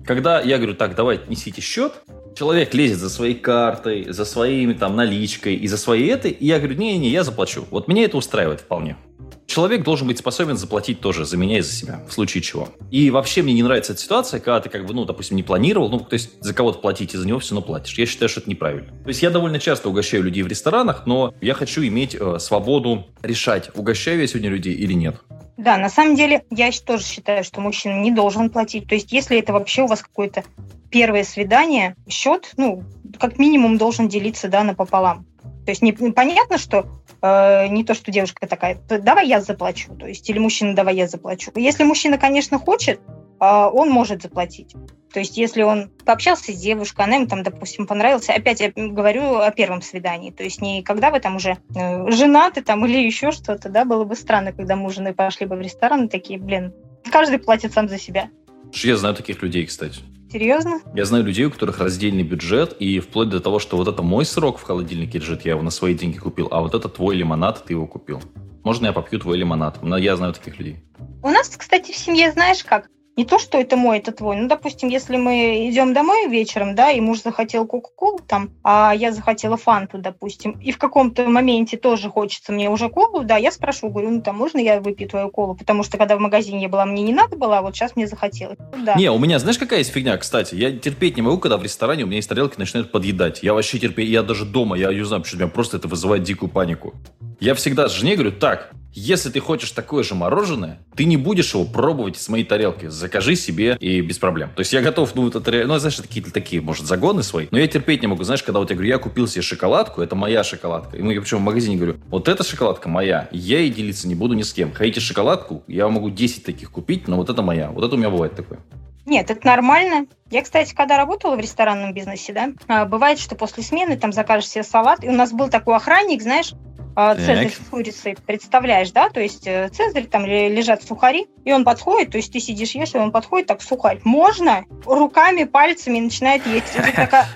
Когда 0.06 0.42
я 0.42 0.58
говорю, 0.58 0.76
так, 0.76 0.96
давай, 0.96 1.20
несите 1.28 1.62
счет, 1.62 1.94
человек 2.36 2.74
лезет 2.74 3.00
за 3.00 3.10
своей 3.10 3.36
картой, 3.36 4.06
за 4.10 4.26
своими 4.26 4.74
там 4.74 4.96
наличкой 4.96 5.56
и 5.56 5.68
за 5.68 5.78
своей 5.78 6.12
этой, 6.12 6.32
и 6.32 6.46
я 6.46 6.60
говорю, 6.60 6.76
не-не, 6.76 7.10
я 7.10 7.24
заплачу. 7.24 7.66
Вот 7.72 7.88
меня 7.88 8.04
это 8.04 8.18
устраивает 8.18 8.62
вполне 8.62 8.98
человек 9.46 9.84
должен 9.84 10.08
быть 10.08 10.20
способен 10.20 10.58
заплатить 10.58 11.00
тоже 11.00 11.26
за 11.26 11.38
меня 11.38 11.60
и 11.60 11.62
за 11.62 11.72
себя, 11.72 12.02
в 12.08 12.14
случае 12.14 12.44
чего. 12.44 12.70
И 12.92 13.10
вообще 13.10 13.42
мне 13.42 13.54
не 13.54 13.64
нравится 13.64 13.94
эта 13.94 14.02
ситуация, 14.02 14.40
когда 14.40 14.60
ты 14.60 14.70
как 14.70 14.86
бы, 14.86 14.94
ну, 14.94 15.06
допустим, 15.06 15.36
не 15.36 15.44
планировал, 15.44 15.90
ну, 15.90 16.00
то 16.00 16.14
есть 16.14 16.42
за 16.42 16.54
кого-то 16.54 16.80
платить, 16.80 17.14
и 17.14 17.18
за 17.18 17.28
него 17.28 17.40
все 17.40 17.56
равно 17.56 17.66
платишь. 17.66 17.98
Я 17.98 18.06
считаю, 18.06 18.30
что 18.30 18.42
это 18.42 18.50
неправильно. 18.50 18.92
То 19.04 19.10
есть 19.10 19.24
я 19.24 19.30
довольно 19.30 19.60
часто 19.60 19.90
угощаю 19.90 20.24
людей 20.24 20.44
в 20.44 20.48
ресторанах, 20.48 21.06
но 21.06 21.34
я 21.42 21.54
хочу 21.54 21.86
иметь 21.86 22.16
э, 22.20 22.38
свободу 22.40 23.08
решать, 23.24 23.72
угощаю 23.74 24.22
я 24.22 24.28
сегодня 24.28 24.50
людей 24.50 24.74
или 24.74 24.94
нет. 24.94 25.16
Да, 25.58 25.78
на 25.78 25.90
самом 25.90 26.16
деле 26.16 26.44
я 26.52 26.70
тоже 26.86 27.04
считаю, 27.04 27.44
что 27.44 27.62
мужчина 27.62 28.00
не 28.00 28.12
должен 28.12 28.52
платить. 28.52 28.88
То 28.88 28.94
есть 28.94 29.12
если 29.12 29.40
это 29.40 29.54
вообще 29.54 29.82
у 29.82 29.88
вас 29.88 30.04
какое-то 30.04 30.44
первое 30.92 31.24
свидание, 31.24 31.96
счет, 32.08 32.52
ну, 32.58 32.84
как 33.20 33.40
минимум 33.40 33.78
должен 33.78 34.08
делиться, 34.08 34.50
да, 34.50 34.64
напополам. 34.64 35.26
То 35.68 35.72
есть 35.72 35.82
не, 35.82 35.92
понятно, 35.92 36.58
что 36.58 36.88
э, 37.22 37.68
не 37.68 37.84
то, 37.84 37.94
что 37.94 38.10
девушка 38.10 38.48
такая, 38.48 38.80
давай 38.88 39.28
я 39.28 39.42
заплачу, 39.42 39.94
то 39.96 40.08
есть 40.08 40.30
или 40.30 40.40
мужчина, 40.40 40.74
давай 40.74 40.96
я 40.96 41.10
заплачу. 41.10 41.52
Если 41.56 41.84
мужчина, 41.84 42.18
конечно, 42.18 42.58
хочет, 42.58 43.02
э, 43.02 43.46
он 43.46 43.90
может 43.90 44.22
заплатить. 44.22 44.76
То 45.12 45.20
есть 45.20 45.36
если 45.36 45.64
он 45.64 45.92
пообщался 46.06 46.54
с 46.54 46.56
девушкой, 46.56 47.04
она 47.04 47.16
ему 47.16 47.28
там, 47.28 47.44
допустим, 47.44 47.86
понравилась, 47.86 48.30
опять 48.30 48.62
я 48.62 48.72
говорю 48.74 49.40
о 49.40 49.52
первом 49.52 49.82
свидании, 49.82 50.32
то 50.32 50.46
есть 50.46 50.62
не 50.62 50.84
когда 50.84 51.12
вы 51.12 51.20
там 51.20 51.36
уже 51.36 51.58
э, 51.76 52.12
женаты 52.12 52.62
там 52.62 52.86
или 52.86 53.00
еще 53.00 53.32
что-то, 53.32 53.68
да, 53.68 53.84
было 53.84 54.06
бы 54.06 54.16
странно, 54.16 54.54
когда 54.54 54.78
муж 54.78 54.96
жены 54.96 55.14
пошли 55.14 55.48
бы 55.48 55.58
в 55.58 55.60
ресторан 55.60 56.06
и 56.06 56.08
такие, 56.08 56.40
блин, 56.40 56.74
каждый 57.12 57.40
платит 57.40 57.74
сам 57.74 57.90
за 57.90 58.00
себя. 58.00 58.30
Я 58.72 58.96
знаю 58.96 59.16
таких 59.16 59.42
людей, 59.44 59.66
кстати. 59.66 60.00
Серьезно? 60.32 60.82
Я 60.94 61.06
знаю 61.06 61.24
людей, 61.24 61.46
у 61.46 61.52
которых 61.52 61.80
раздельный 61.80 62.24
бюджет, 62.24 62.76
и 62.80 63.00
вплоть 63.00 63.30
до 63.30 63.40
того, 63.40 63.60
что 63.60 63.78
вот 63.78 63.88
это 63.88 64.04
мой 64.04 64.26
срок 64.26 64.58
в 64.58 64.64
холодильнике 64.64 65.20
лежит, 65.20 65.46
я 65.46 65.52
его 65.52 65.62
на 65.62 65.72
свои 65.72 65.94
деньги 65.94 66.18
купил, 66.18 66.48
а 66.52 66.62
вот 66.62 66.76
это 66.76 66.90
твой 66.90 67.16
лимонад, 67.16 67.64
ты 67.66 67.74
его 67.74 67.88
купил. 67.88 68.22
Можно 68.64 68.88
я 68.88 68.94
попью 68.94 69.20
твой 69.20 69.38
лимонад? 69.38 69.80
Я 69.82 70.18
знаю 70.18 70.34
таких 70.34 70.60
людей. 70.60 70.84
У 71.24 71.30
нас, 71.30 71.48
кстати, 71.50 71.94
в 71.94 71.96
семье, 71.96 72.32
знаешь 72.32 72.64
как? 72.64 72.90
Не 73.18 73.26
то, 73.26 73.40
что 73.40 73.58
это 73.58 73.76
мой, 73.76 73.98
это 73.98 74.12
твой. 74.12 74.38
Ну, 74.38 74.48
допустим, 74.48 74.90
если 74.90 75.18
мы 75.18 75.68
идем 75.70 75.94
домой 75.94 76.28
вечером, 76.28 76.76
да, 76.76 76.92
и 76.92 77.02
муж 77.02 77.24
захотел 77.24 77.66
кока-колу 77.66 78.20
там, 78.20 78.52
а 78.64 78.94
я 78.96 79.12
захотела 79.12 79.58
фанту, 79.58 79.98
допустим, 79.98 80.52
и 80.52 80.72
в 80.72 80.78
каком-то 80.78 81.28
моменте 81.28 81.78
тоже 81.78 82.10
хочется 82.10 82.52
мне 82.52 82.70
уже 82.70 82.90
колу, 82.90 83.24
да, 83.24 83.38
я 83.38 83.52
спрошу, 83.52 83.90
говорю, 83.90 84.12
ну, 84.12 84.22
там, 84.22 84.38
можно 84.38 84.60
я 84.60 84.80
выпью 84.80 85.10
твою 85.10 85.30
колу? 85.30 85.56
Потому 85.56 85.82
что, 85.84 85.98
когда 85.98 86.16
в 86.16 86.20
магазине 86.20 86.62
я 86.62 86.70
была, 86.70 86.86
мне 86.86 87.02
не 87.02 87.14
надо 87.14 87.36
было, 87.36 87.58
а 87.58 87.62
вот 87.64 87.76
сейчас 87.76 87.96
мне 87.96 88.06
захотелось. 88.06 88.60
Да. 88.86 88.94
Не, 88.96 89.10
у 89.12 89.18
меня, 89.18 89.40
знаешь, 89.40 89.58
какая 89.58 89.80
есть 89.80 89.92
фигня, 89.92 90.16
кстати? 90.18 90.54
Я 90.54 90.72
терпеть 90.72 91.16
не 91.16 91.24
могу, 91.24 91.40
когда 91.40 91.58
в 91.58 91.64
ресторане 91.64 92.04
у 92.04 92.08
меня 92.08 92.18
есть 92.18 92.30
тарелки 92.30 92.60
начинают 92.60 92.92
подъедать. 92.92 93.42
Я 93.42 93.56
вообще 93.56 93.80
терпеть, 93.80 94.10
я 94.10 94.22
даже 94.22 94.46
дома, 94.46 94.78
я 94.78 94.94
не 94.94 95.04
знаю, 95.04 95.24
почему 95.24 95.42
меня 95.42 95.50
просто 95.50 95.78
это 95.78 95.88
вызывает 95.88 96.22
дикую 96.22 96.50
панику. 96.50 96.94
Я 97.40 97.56
всегда 97.56 97.88
жене 97.88 98.16
говорю, 98.16 98.32
так, 98.32 98.72
если 99.00 99.30
ты 99.30 99.40
хочешь 99.40 99.72
такое 99.72 100.04
же 100.04 100.16
мороженое, 100.16 100.80
ты 100.96 101.06
не 101.06 101.18
будешь 101.18 101.54
его 101.54 101.66
пробовать 101.66 102.18
с 102.18 102.30
моей 102.30 102.44
тарелки. 102.44 102.88
Закажи 103.08 103.38
себе 103.38 103.78
и 103.80 104.02
без 104.02 104.18
проблем. 104.18 104.50
То 104.54 104.60
есть 104.60 104.74
я 104.74 104.82
готов, 104.82 105.16
ну, 105.16 105.30
это, 105.30 105.40
ну, 105.66 105.80
знаешь, 105.80 105.96
какие-то 105.96 106.34
такие, 106.34 106.62
может, 106.62 106.86
загоны 106.86 107.24
свои. 107.24 107.48
Но 107.52 107.58
я 107.58 107.66
терпеть 107.66 108.02
не 108.02 108.08
могу. 108.08 108.24
Знаешь, 108.24 108.44
когда 108.44 108.60
вот 108.60 108.70
я 108.70 108.76
говорю, 108.76 108.90
я 108.90 108.98
купил 108.98 109.28
себе 109.28 109.42
шоколадку, 109.42 110.02
это 110.02 110.14
моя 110.18 110.44
шоколадка. 110.44 110.98
И 110.98 111.02
ну, 111.02 111.10
я 111.12 111.22
причем 111.22 111.38
в 111.38 111.42
магазине 111.42 111.78
говорю, 111.78 111.96
вот 112.10 112.28
эта 112.28 112.44
шоколадка 112.44 112.90
моя, 112.90 113.30
я 113.32 113.60
ей 113.60 113.70
делиться 113.70 114.10
не 114.10 114.16
буду 114.16 114.34
ни 114.34 114.42
с 114.42 114.52
кем. 114.52 114.74
Хотите 114.74 115.00
шоколадку? 115.00 115.64
Я 115.68 115.88
могу 115.88 116.10
10 116.10 116.44
таких 116.44 116.70
купить, 116.70 117.08
но 117.08 117.16
вот 117.16 117.30
это 117.30 117.42
моя. 117.42 117.72
Вот 117.72 117.86
это 117.86 117.96
у 117.96 117.98
меня 117.98 118.10
бывает 118.10 118.36
такое. 118.36 118.60
Нет, 119.06 119.32
это 119.32 119.48
нормально. 119.48 120.06
Я, 120.30 120.44
кстати, 120.44 120.76
когда 120.76 120.98
работала 120.98 121.38
в 121.38 121.40
ресторанном 121.40 121.94
бизнесе, 121.94 122.34
да, 122.34 122.50
а, 122.68 122.84
бывает, 122.84 123.20
что 123.20 123.36
после 123.36 123.64
смены 123.64 123.96
там 123.96 124.12
закажешь 124.12 124.50
себе 124.50 124.66
салат, 124.66 125.02
и 125.02 125.08
у 125.08 125.14
нас 125.14 125.32
был 125.32 125.48
такой 125.48 125.78
охранник, 125.78 126.22
знаешь, 126.22 126.52
Цезарь 126.98 127.52
с 127.52 127.70
курицей, 127.70 128.18
представляешь, 128.26 128.92
да? 128.92 129.10
То 129.10 129.20
есть 129.20 129.46
э, 129.46 129.70
Цезарь, 129.70 130.06
там 130.06 130.26
лежат 130.26 130.82
сухари, 130.82 131.28
и 131.46 131.54
он 131.54 131.64
подходит, 131.64 132.12
то 132.12 132.18
есть 132.18 132.34
ты 132.34 132.40
сидишь, 132.40 132.72
ешь, 132.72 132.96
и 132.96 132.98
он 132.98 133.12
подходит, 133.12 133.48
так, 133.48 133.62
сухарь. 133.62 134.00
Можно? 134.04 134.66
Руками, 134.86 135.44
пальцами 135.44 136.00
начинает 136.00 136.46
есть. 136.48 136.76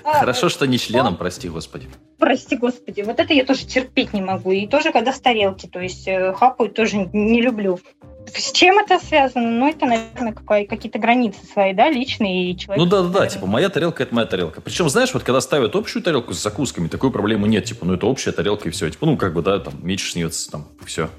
«А, 0.04 0.18
Хорошо, 0.18 0.48
что 0.48 0.66
не 0.66 0.78
членом, 0.78 1.16
прости 1.16 1.48
господи. 1.48 1.88
Прости 2.18 2.56
господи, 2.56 3.02
вот 3.02 3.20
это 3.20 3.32
я 3.34 3.44
тоже 3.44 3.66
терпеть 3.66 4.12
не 4.12 4.22
могу. 4.22 4.50
И 4.52 4.66
тоже, 4.66 4.92
когда 4.92 5.12
с 5.12 5.20
тарелки, 5.20 5.66
то 5.66 5.80
есть 5.80 6.08
э, 6.08 6.32
хапают, 6.32 6.74
тоже 6.74 7.08
не 7.12 7.40
люблю. 7.40 7.78
С 8.34 8.52
чем 8.52 8.78
это 8.78 8.98
связано? 8.98 9.50
Ну, 9.50 9.68
это, 9.68 9.86
наверное, 9.86 10.32
какие-то 10.32 10.98
границы 10.98 11.38
свои, 11.52 11.72
да, 11.74 11.90
личные. 11.90 12.50
И 12.50 12.56
человек, 12.56 12.84
ну 12.84 12.88
да, 12.88 13.02
да, 13.02 13.20
да, 13.20 13.26
типа 13.26 13.46
моя 13.46 13.68
тарелка– 13.68 14.02
это 14.04 14.14
моя 14.14 14.26
тарелка. 14.26 14.60
Причем, 14.60 14.88
знаешь, 14.88 15.12
вот 15.12 15.22
когда 15.22 15.40
ставят 15.40 15.76
общую 15.76 16.02
тарелку 16.02 16.32
с 16.32 16.42
закусками, 16.42 16.88
такой 16.88 17.10
проблемы 17.10 17.48
нет. 17.48 17.64
Типа, 17.64 17.84
ну 17.84 17.94
это 17.94 18.06
общая 18.06 18.32
тарелка 18.32 18.68
и 18.68 18.72
все. 18.72 18.88
Типа, 18.90 19.06
ну 19.06 19.16
как 19.16 19.34
бы, 19.34 19.42
да, 19.42 19.58
там, 19.58 19.74
меньше 19.82 20.12
снится, 20.12 20.50
там, 20.50 20.68
все. 20.84 21.10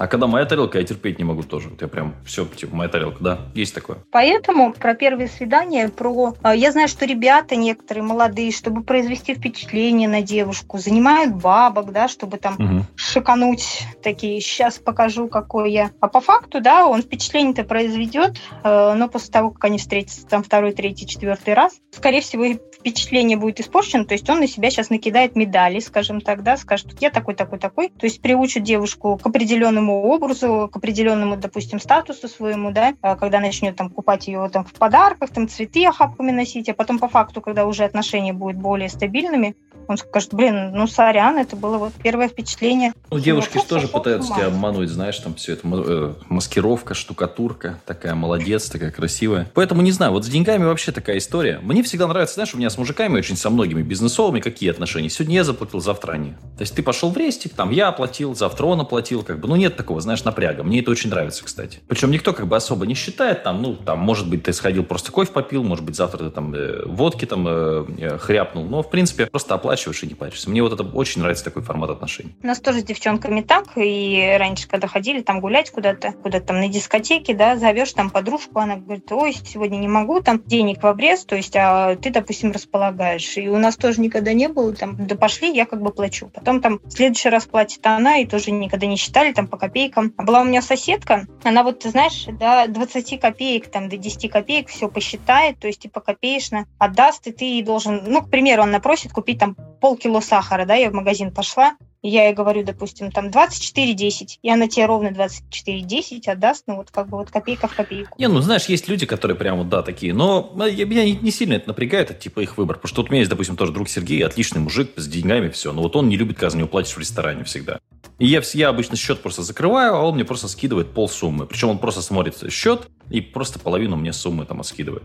А 0.00 0.06
когда 0.06 0.26
моя 0.26 0.46
тарелка, 0.46 0.78
я 0.78 0.84
терпеть 0.84 1.18
не 1.18 1.24
могу 1.24 1.42
тоже. 1.42 1.68
Вот 1.68 1.82
я 1.82 1.86
прям, 1.86 2.14
все, 2.24 2.46
типа, 2.46 2.74
моя 2.74 2.88
тарелка, 2.88 3.22
да, 3.22 3.38
есть 3.54 3.74
такое. 3.74 3.98
Поэтому 4.10 4.72
про 4.72 4.94
первые 4.94 5.28
свидания, 5.28 5.90
про... 5.90 6.32
А, 6.40 6.56
я 6.56 6.72
знаю, 6.72 6.88
что 6.88 7.04
ребята 7.04 7.54
некоторые 7.54 8.02
молодые, 8.02 8.50
чтобы 8.50 8.82
произвести 8.82 9.34
впечатление 9.34 10.08
на 10.08 10.22
девушку, 10.22 10.78
занимают 10.78 11.34
бабок, 11.34 11.92
да, 11.92 12.08
чтобы 12.08 12.38
там 12.38 12.54
угу. 12.54 12.86
шикануть 12.96 13.86
такие, 14.02 14.40
сейчас 14.40 14.78
покажу, 14.78 15.28
какой 15.28 15.70
я. 15.70 15.90
А 16.00 16.08
по 16.08 16.22
факту, 16.22 16.62
да, 16.62 16.86
он 16.86 17.02
впечатление-то 17.02 17.64
произведет, 17.64 18.38
э, 18.64 18.94
но 18.94 19.06
после 19.06 19.30
того, 19.30 19.50
как 19.50 19.64
они 19.64 19.76
встретятся 19.76 20.26
там 20.26 20.42
второй, 20.42 20.72
третий, 20.72 21.06
четвертый 21.06 21.52
раз, 21.52 21.74
скорее 21.90 22.22
всего, 22.22 22.46
впечатление 22.80 23.36
будет 23.36 23.60
испорчено, 23.60 24.06
то 24.06 24.14
есть 24.14 24.28
он 24.30 24.40
на 24.40 24.48
себя 24.48 24.70
сейчас 24.70 24.88
накидает 24.88 25.36
медали, 25.36 25.80
скажем 25.80 26.22
так, 26.22 26.42
да, 26.42 26.56
скажет, 26.56 26.86
я 27.00 27.10
такой, 27.10 27.34
такой, 27.34 27.58
такой, 27.58 27.90
то 27.90 28.06
есть 28.06 28.22
приучит 28.22 28.62
девушку 28.62 29.18
к 29.22 29.26
определенному 29.26 29.89
определенному 29.90 30.02
образу, 30.02 30.70
к 30.72 30.76
определенному, 30.76 31.36
допустим, 31.36 31.80
статусу 31.80 32.28
своему, 32.28 32.70
да, 32.70 32.94
а 33.02 33.16
когда 33.16 33.40
начнет 33.40 33.76
там 33.76 33.90
купать 33.90 34.28
ее 34.28 34.48
там 34.52 34.64
в 34.64 34.72
подарках, 34.72 35.30
там 35.30 35.48
цветы 35.48 35.86
охапками 35.86 36.30
носить, 36.30 36.68
а 36.68 36.74
потом 36.74 36.98
по 36.98 37.08
факту, 37.08 37.40
когда 37.40 37.66
уже 37.66 37.84
отношения 37.84 38.32
будут 38.32 38.56
более 38.56 38.88
стабильными, 38.88 39.56
он 39.88 39.96
скажет, 39.96 40.34
блин, 40.34 40.72
ну 40.72 40.86
сорян, 40.86 41.38
это 41.38 41.56
было 41.56 41.78
вот 41.78 41.92
первое 41.94 42.28
впечатление. 42.28 42.92
Ну, 43.10 43.18
девушки 43.18 43.58
же 43.58 43.64
тоже 43.64 43.88
пытаются 43.88 44.34
тебя 44.34 44.46
обмануть, 44.46 44.88
знаешь, 44.88 45.18
там 45.18 45.34
все 45.34 45.54
это 45.54 45.62
э, 45.64 46.14
маскировка, 46.28 46.94
штукатурка, 46.94 47.80
такая 47.86 48.14
молодец, 48.14 48.68
такая 48.68 48.92
красивая. 48.92 49.50
Поэтому 49.54 49.82
не 49.82 49.90
знаю, 49.90 50.12
вот 50.12 50.24
с 50.24 50.28
деньгами 50.28 50.64
вообще 50.64 50.92
такая 50.92 51.18
история. 51.18 51.58
Мне 51.62 51.82
всегда 51.82 52.06
нравится, 52.06 52.34
знаешь, 52.34 52.54
у 52.54 52.58
меня 52.58 52.70
с 52.70 52.78
мужиками 52.78 53.18
очень 53.18 53.36
со 53.36 53.50
многими 53.50 53.82
бизнесовыми 53.82 54.40
какие 54.40 54.70
отношения. 54.70 55.10
Сегодня 55.10 55.36
я 55.36 55.44
заплатил, 55.44 55.80
завтра 55.80 56.12
они. 56.12 56.32
То 56.56 56.60
есть 56.60 56.74
ты 56.74 56.82
пошел 56.82 57.10
в 57.10 57.16
рестик, 57.16 57.54
там 57.54 57.70
я 57.70 57.88
оплатил, 57.88 58.36
завтра 58.36 58.66
он 58.66 58.80
оплатил, 58.80 59.24
как 59.24 59.40
бы, 59.40 59.48
ну 59.48 59.56
нет 59.56 59.76
такого, 59.80 60.00
знаешь, 60.00 60.24
напряга. 60.24 60.62
Мне 60.62 60.80
это 60.80 60.90
очень 60.90 61.08
нравится, 61.08 61.42
кстати. 61.42 61.78
Причем 61.88 62.10
никто 62.10 62.34
как 62.34 62.46
бы 62.46 62.56
особо 62.56 62.86
не 62.86 62.94
считает, 62.94 63.42
там, 63.42 63.62
ну, 63.62 63.74
там, 63.74 63.98
может 63.98 64.28
быть, 64.28 64.42
ты 64.42 64.52
сходил 64.52 64.84
просто 64.84 65.10
кофе 65.10 65.32
попил, 65.32 65.64
может 65.64 65.84
быть, 65.84 65.96
завтра 65.96 66.18
ты 66.24 66.30
там 66.30 66.54
э, 66.54 66.84
водки 66.84 67.24
там 67.24 67.46
э, 67.48 67.84
э 67.98 68.18
хряпнул, 68.18 68.64
но, 68.64 68.82
в 68.82 68.90
принципе, 68.90 69.26
просто 69.26 69.54
оплачиваешь 69.54 70.02
и 70.02 70.06
не 70.06 70.14
паришься. 70.14 70.50
Мне 70.50 70.62
вот 70.62 70.72
это 70.72 70.82
очень 70.82 71.22
нравится 71.22 71.44
такой 71.44 71.62
формат 71.62 71.90
отношений. 71.90 72.34
У 72.42 72.46
нас 72.46 72.60
тоже 72.60 72.80
с 72.80 72.84
девчонками 72.84 73.40
так, 73.40 73.68
и 73.76 74.36
раньше, 74.38 74.68
когда 74.68 74.86
ходили 74.86 75.22
там 75.22 75.40
гулять 75.40 75.70
куда-то, 75.70 76.12
куда-то 76.12 76.48
там 76.48 76.60
на 76.60 76.68
дискотеке, 76.68 77.34
да, 77.34 77.56
зовешь 77.56 77.92
там 77.92 78.10
подружку, 78.10 78.58
она 78.58 78.76
говорит, 78.76 79.10
ой, 79.10 79.32
сегодня 79.32 79.76
не 79.76 79.88
могу, 79.88 80.20
там 80.20 80.42
денег 80.44 80.82
в 80.82 80.86
обрез, 80.86 81.24
то 81.24 81.36
есть, 81.36 81.54
а 81.56 81.96
ты, 81.96 82.10
допустим, 82.10 82.52
располагаешь. 82.52 83.36
И 83.36 83.48
у 83.48 83.56
нас 83.56 83.76
тоже 83.76 84.00
никогда 84.00 84.32
не 84.32 84.48
было, 84.48 84.74
там, 84.74 84.96
да 85.06 85.14
пошли, 85.14 85.54
я 85.54 85.64
как 85.64 85.80
бы 85.80 85.90
плачу. 85.90 86.30
Потом 86.34 86.60
там 86.60 86.80
в 86.84 86.90
следующий 86.90 87.28
раз 87.28 87.46
платит 87.46 87.86
она, 87.86 88.18
и 88.18 88.26
тоже 88.26 88.50
никогда 88.50 88.86
не 88.86 88.96
считали, 88.96 89.32
там, 89.32 89.46
по 89.46 89.56
копейкам. 89.60 90.12
Была 90.16 90.40
у 90.40 90.44
меня 90.44 90.62
соседка, 90.62 91.26
она 91.44 91.62
вот, 91.62 91.84
знаешь, 91.84 92.24
до 92.24 92.66
20 92.68 93.20
копеек, 93.20 93.70
там, 93.70 93.88
до 93.88 93.96
10 93.96 94.30
копеек 94.30 94.68
все 94.68 94.88
посчитает, 94.88 95.58
то 95.60 95.68
есть, 95.68 95.80
типа, 95.80 96.00
копеечно 96.00 96.66
отдаст, 96.78 97.26
и 97.28 97.32
ты 97.32 97.62
должен, 97.64 98.02
ну, 98.06 98.22
к 98.22 98.30
примеру, 98.30 98.62
она 98.62 98.80
просит 98.80 99.12
купить 99.12 99.38
там 99.38 99.54
полкило 99.80 100.20
сахара, 100.20 100.64
да, 100.64 100.74
я 100.74 100.90
в 100.90 100.94
магазин 100.94 101.32
пошла, 101.32 101.76
я 102.08 102.26
ей 102.26 102.34
говорю, 102.34 102.64
допустим, 102.64 103.10
там 103.10 103.28
24,10, 103.28 104.38
и 104.42 104.50
она 104.50 104.68
тебе 104.68 104.86
ровно 104.86 105.08
24,10 105.08 106.28
отдаст, 106.30 106.64
ну 106.66 106.76
вот 106.76 106.90
как 106.90 107.08
бы 107.08 107.18
вот 107.18 107.30
копейка 107.30 107.68
в 107.68 107.74
копейку. 107.74 108.14
Не, 108.18 108.28
ну 108.28 108.40
знаешь, 108.40 108.66
есть 108.66 108.88
люди, 108.88 109.06
которые 109.06 109.36
прям 109.36 109.58
вот, 109.58 109.68
да, 109.68 109.82
такие, 109.82 110.14
но 110.14 110.52
меня 110.54 111.04
не, 111.04 111.12
не 111.12 111.30
сильно 111.30 111.54
это 111.54 111.68
напрягает, 111.68 112.10
это 112.10 112.20
типа 112.20 112.40
их 112.40 112.56
выбор, 112.56 112.76
потому 112.76 112.88
что 112.88 113.02
вот 113.02 113.10
у 113.10 113.12
меня 113.12 113.20
есть, 113.20 113.30
допустим, 113.30 113.56
тоже 113.56 113.72
друг 113.72 113.88
Сергей, 113.88 114.24
отличный 114.24 114.60
мужик, 114.60 114.90
с 114.96 115.06
деньгами, 115.06 115.50
все, 115.50 115.72
но 115.72 115.82
вот 115.82 115.96
он 115.96 116.08
не 116.08 116.16
любит, 116.16 116.36
когда 116.36 116.50
за 116.50 116.58
него 116.58 116.68
платишь 116.68 116.94
в 116.94 116.98
ресторане 116.98 117.44
всегда. 117.44 117.80
И 118.18 118.26
я, 118.26 118.42
я 118.52 118.68
обычно 118.68 118.96
счет 118.96 119.20
просто 119.22 119.42
закрываю, 119.42 119.94
а 119.94 120.02
он 120.02 120.14
мне 120.14 120.26
просто 120.26 120.46
скидывает 120.46 120.92
пол 120.92 121.08
суммы. 121.08 121.46
Причем 121.46 121.70
он 121.70 121.78
просто 121.78 122.02
смотрит 122.02 122.36
счет 122.52 122.88
и 123.08 123.22
просто 123.22 123.58
половину 123.58 123.96
мне 123.96 124.12
суммы 124.12 124.44
там 124.44 124.62
скидывает. 124.62 125.04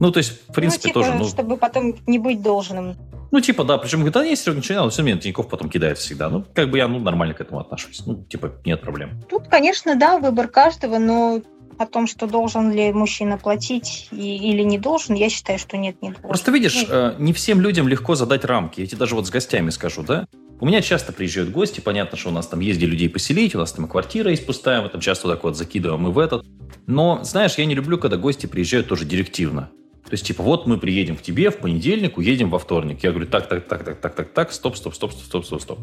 Ну, 0.00 0.10
то 0.10 0.18
есть, 0.18 0.48
в 0.48 0.52
принципе, 0.52 0.88
ну, 0.88 0.92
типа, 0.92 1.00
тоже... 1.00 1.14
Ну, 1.14 1.24
чтобы 1.26 1.56
потом 1.56 1.94
не 2.06 2.18
быть 2.18 2.42
должным. 2.42 2.96
Ну, 3.30 3.40
типа, 3.40 3.64
да, 3.64 3.78
причем 3.78 3.98
говорит, 3.98 4.14
да, 4.14 4.24
есть 4.24 4.46
ничего, 4.46 4.84
но 4.84 4.90
все 4.90 5.02
равно 5.02 5.20
Тинькофф 5.20 5.48
потом 5.48 5.68
кидает 5.68 5.98
всегда. 5.98 6.28
Ну, 6.28 6.44
как 6.54 6.70
бы 6.70 6.78
я, 6.78 6.88
ну, 6.88 6.98
нормально 6.98 7.34
к 7.34 7.40
этому 7.40 7.60
отношусь. 7.60 8.02
Ну, 8.06 8.24
типа, 8.24 8.52
нет 8.64 8.80
проблем. 8.80 9.20
Тут, 9.28 9.48
конечно, 9.48 9.96
да, 9.96 10.18
выбор 10.18 10.48
каждого, 10.48 10.98
но 10.98 11.40
о 11.78 11.86
том, 11.86 12.06
что 12.06 12.26
должен 12.26 12.72
ли 12.72 12.92
мужчина 12.92 13.36
платить 13.36 14.08
и, 14.12 14.36
или 14.36 14.62
не 14.62 14.78
должен, 14.78 15.14
я 15.14 15.28
считаю, 15.28 15.58
что 15.58 15.76
нет, 15.76 16.00
не 16.02 16.10
должен. 16.10 16.28
Просто 16.28 16.52
видишь, 16.52 16.86
ну, 16.88 16.94
э, 16.94 17.14
не 17.18 17.32
всем 17.32 17.60
людям 17.60 17.88
легко 17.88 18.14
задать 18.14 18.44
рамки. 18.44 18.80
Я 18.80 18.86
тебе 18.86 18.98
даже 18.98 19.14
вот 19.14 19.26
с 19.26 19.30
гостями 19.30 19.70
скажу, 19.70 20.02
да? 20.02 20.26
У 20.60 20.66
меня 20.66 20.80
часто 20.80 21.12
приезжают 21.12 21.50
гости, 21.50 21.80
понятно, 21.80 22.16
что 22.16 22.28
у 22.28 22.32
нас 22.32 22.46
там 22.46 22.60
есть 22.60 22.78
где 22.78 22.86
людей 22.86 23.08
поселить, 23.08 23.54
у 23.54 23.58
нас 23.58 23.72
там 23.72 23.86
и 23.86 23.88
квартира 23.88 24.30
есть 24.30 24.46
пустая, 24.46 24.80
мы 24.82 24.88
там 24.88 25.00
часто 25.00 25.26
вот 25.26 25.34
так 25.34 25.44
вот 25.44 25.56
закидываем 25.56 26.06
и 26.06 26.12
в 26.12 26.18
этот. 26.18 26.46
Но, 26.86 27.20
знаешь, 27.24 27.56
я 27.56 27.66
не 27.66 27.74
люблю, 27.74 27.98
когда 27.98 28.16
гости 28.16 28.46
приезжают 28.46 28.86
тоже 28.88 29.04
директивно. 29.04 29.70
То 30.04 30.12
есть, 30.12 30.26
типа, 30.26 30.42
вот 30.42 30.66
мы 30.66 30.78
приедем 30.78 31.16
к 31.16 31.22
тебе 31.22 31.50
в 31.50 31.58
понедельник, 31.58 32.18
уедем 32.18 32.50
во 32.50 32.58
вторник. 32.58 33.02
Я 33.02 33.10
говорю, 33.10 33.26
так, 33.26 33.48
так, 33.48 33.66
так, 33.66 33.84
так, 33.84 34.00
так, 34.00 34.14
так, 34.14 34.32
так, 34.32 34.52
стоп, 34.52 34.76
стоп, 34.76 34.94
стоп, 34.94 35.12
стоп, 35.12 35.44
стоп, 35.44 35.62
стоп. 35.62 35.78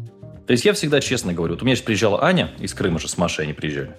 То 0.46 0.52
есть 0.52 0.64
я 0.64 0.72
всегда 0.72 1.00
честно 1.00 1.32
говорю. 1.32 1.54
Вот 1.54 1.62
у 1.62 1.64
меня 1.64 1.76
же 1.76 1.82
приезжала 1.82 2.22
Аня 2.22 2.52
из 2.58 2.72
Крыма 2.72 2.98
же, 2.98 3.08
с 3.08 3.18
Машей 3.18 3.44
они 3.44 3.52
приезжали. 3.52 3.96